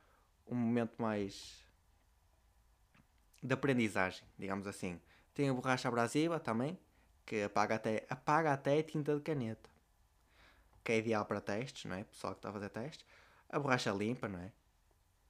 um 0.47 0.55
momento 0.55 1.01
mais 1.01 1.65
de 3.43 3.55
aprendizagem, 3.55 4.23
digamos 4.39 4.67
assim. 4.67 5.01
Tem 5.35 5.49
a 5.49 5.55
borracha 5.55 5.89
abrasiva 5.89 6.39
também, 6.39 6.79
que 7.25 7.43
apaga 7.43 7.77
até, 7.77 8.07
apaga 8.11 8.53
até 8.53 8.83
tinta 8.83 9.15
de 9.15 9.23
caneta, 9.23 9.71
que 10.85 10.93
é 10.93 10.99
ideal 10.99 11.25
para 11.25 11.41
testes, 11.41 11.85
não 11.87 11.97
é? 11.97 12.05
Pessoal 12.05 12.35
que 12.35 12.39
está 12.39 12.51
a 12.51 12.53
fazer 12.53 12.69
testes. 12.69 13.07
A 13.49 13.59
borracha 13.59 13.91
limpa, 13.93 14.29
não 14.29 14.41
é? 14.41 14.53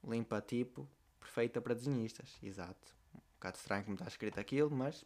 Limpa 0.07 0.41
tipo, 0.41 0.89
perfeita 1.19 1.61
para 1.61 1.75
desenhistas, 1.75 2.39
exato. 2.43 2.95
Um 3.15 3.21
bocado 3.35 3.57
estranho 3.57 3.85
como 3.85 3.95
está 3.95 4.07
escrito 4.07 4.41
aquilo, 4.41 4.71
mas. 4.71 5.05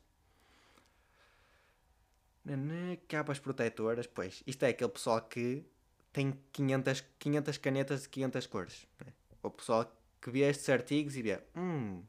Capas 3.08 3.38
protetoras, 3.38 4.06
pois. 4.06 4.42
Isto 4.46 4.64
é 4.64 4.68
aquele 4.68 4.90
pessoal 4.90 5.20
que 5.22 5.64
tem 6.12 6.32
500, 6.52 7.04
500 7.18 7.58
canetas 7.58 8.02
de 8.02 8.08
500 8.08 8.46
cores. 8.46 8.86
Né? 9.00 9.12
O 9.42 9.50
pessoal 9.50 9.90
que 10.20 10.30
vê 10.30 10.40
estes 10.40 10.68
artigos 10.68 11.16
e 11.16 11.22
vê, 11.22 11.42
hum, 11.56 12.02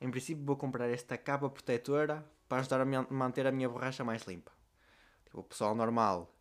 em 0.00 0.10
princípio 0.10 0.44
vou 0.44 0.56
comprar 0.56 0.88
esta 0.88 1.16
capa 1.16 1.48
protetora 1.48 2.24
para 2.48 2.58
ajudar 2.58 2.80
a 2.80 2.84
manter 2.84 3.46
a 3.46 3.52
minha 3.52 3.68
borracha 3.68 4.04
mais 4.04 4.22
limpa. 4.22 4.52
Tipo, 5.24 5.40
o 5.40 5.42
pessoal 5.42 5.74
normal 5.74 6.32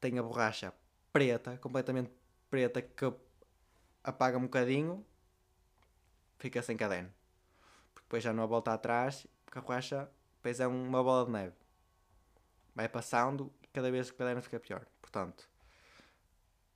tem 0.00 0.18
a 0.18 0.22
borracha 0.22 0.72
preta, 1.12 1.56
completamente 1.58 2.10
preta, 2.50 2.82
que 2.82 3.12
apaga 4.04 4.36
um 4.36 4.42
bocadinho, 4.42 5.04
fica 6.38 6.62
sem 6.62 6.76
caderno. 6.76 7.12
Porque 7.94 8.06
depois 8.06 8.22
já 8.22 8.32
não 8.32 8.42
a 8.42 8.46
volta 8.46 8.72
atrás, 8.72 9.26
porque 9.44 9.58
a 9.58 9.62
borracha 9.62 10.10
depois 10.36 10.60
é 10.60 10.66
uma 10.66 11.02
bola 11.02 11.26
de 11.26 11.32
neve. 11.32 11.54
Vai 12.74 12.88
passando 12.88 13.52
e 13.62 13.66
cada 13.68 13.90
vez 13.90 14.10
o 14.10 14.14
caderno 14.14 14.42
fica 14.42 14.60
pior. 14.60 14.86
Portanto, 15.00 15.48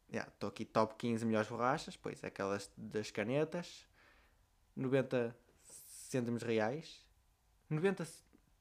estou 0.09 0.17
yeah, 0.17 0.49
aqui 0.49 0.65
top 0.65 0.95
15 0.97 1.25
melhores 1.25 1.49
borrachas, 1.49 1.97
pois 1.97 2.25
aquelas 2.25 2.71
das 2.77 3.11
canetas, 3.11 3.87
90 4.75 5.37
cêntimos 5.63 6.43
reais. 6.43 7.07
90. 7.69 8.07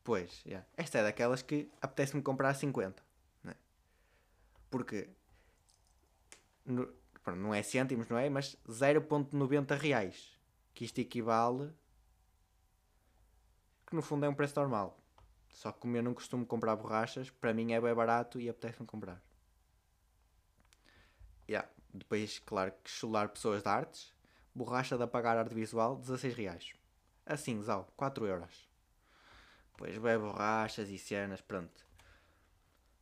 Pois, 0.03 0.43
yeah. 0.45 0.65
esta 0.77 0.99
é 0.99 1.03
daquelas 1.03 1.41
que 1.41 1.69
apetece-me 1.81 2.21
comprar 2.21 2.53
50. 2.53 3.01
Né? 3.43 3.55
Porque. 4.69 5.09
No, 6.65 6.87
não 7.35 7.53
é 7.53 7.63
cêntimos, 7.63 8.07
não 8.07 8.17
é? 8.17 8.29
Mas 8.29 8.55
0,90 8.67 9.77
reais. 9.77 10.38
Que 10.73 10.85
isto 10.85 10.99
equivale. 10.99 11.73
Que 13.85 13.95
no 13.95 14.01
fundo 14.01 14.25
é 14.25 14.29
um 14.29 14.33
preço 14.33 14.59
normal. 14.59 14.97
Só 15.49 15.71
que 15.71 15.79
como 15.79 15.97
eu 15.97 16.03
não 16.03 16.13
costumo 16.13 16.45
comprar 16.45 16.75
borrachas, 16.75 17.29
para 17.29 17.53
mim 17.53 17.73
é 17.73 17.81
bem 17.81 17.93
barato 17.93 18.39
e 18.39 18.47
apetece-me 18.47 18.87
comprar. 18.87 19.21
Yeah. 21.49 21.67
Depois, 21.93 22.39
claro, 22.39 22.71
que 22.83 22.89
chular 22.89 23.29
pessoas 23.29 23.63
de 23.63 23.69
artes. 23.69 24.13
Borracha 24.53 24.97
de 24.97 25.03
apagar 25.03 25.37
arte 25.37 25.55
visual, 25.55 25.95
16 25.95 26.35
reais. 26.35 26.73
Assim, 27.25 27.61
Zau, 27.61 27.91
4 27.95 28.25
euros. 28.25 28.69
Pois 29.77 29.97
bem, 29.97 30.17
borrachas 30.17 30.89
e 30.89 30.97
cenas, 30.97 31.41
pronto. 31.41 31.85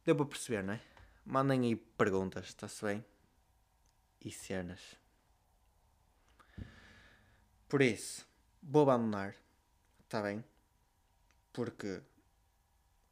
Deu 0.05 0.15
para 0.15 0.25
perceber, 0.25 0.63
não 0.63 0.73
é? 0.73 0.81
Mandem 1.25 1.61
aí 1.61 1.75
perguntas, 1.75 2.45
está-se 2.45 2.85
bem? 2.85 3.03
E 4.23 4.31
cenas. 4.31 4.95
Por 7.67 7.81
isso, 7.81 8.25
vou 8.63 8.83
abandonar, 8.83 9.35
está 10.05 10.21
bem? 10.21 10.41
Porque 11.51 12.01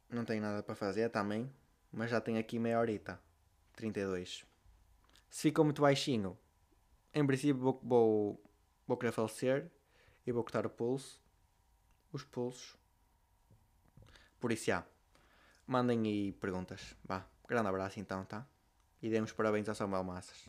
não 0.08 0.24
tenho 0.24 0.40
nada 0.40 0.62
para 0.62 0.74
fazer 0.74 1.10
também, 1.10 1.52
mas 1.92 2.10
já 2.10 2.22
tenho 2.22 2.38
aqui 2.38 2.58
meia 2.58 2.80
horita. 2.80 3.20
32. 3.74 4.46
Se 5.28 5.42
ficou 5.42 5.62
muito 5.62 5.82
baixinho, 5.82 6.38
em 7.12 7.26
princípio 7.26 7.60
vou, 7.60 7.80
vou, 7.82 8.44
vou 8.86 8.96
querer 8.96 9.12
falecer 9.12 9.70
e 10.26 10.32
vou 10.32 10.42
cortar 10.42 10.64
o 10.64 10.70
pulso, 10.70 11.22
os 12.10 12.24
pulsos. 12.24 12.78
Por 14.40 14.52
isso, 14.52 14.64
já. 14.64 14.86
Mandem 15.66 16.00
aí 16.06 16.32
perguntas. 16.32 16.96
Vá. 17.04 17.26
Grande 17.46 17.68
abraço 17.68 18.00
então, 18.00 18.24
tá? 18.24 18.46
E 19.02 19.10
demos 19.10 19.32
parabéns 19.32 19.68
ao 19.68 19.74
Samuel 19.74 20.02
Massas. 20.02 20.48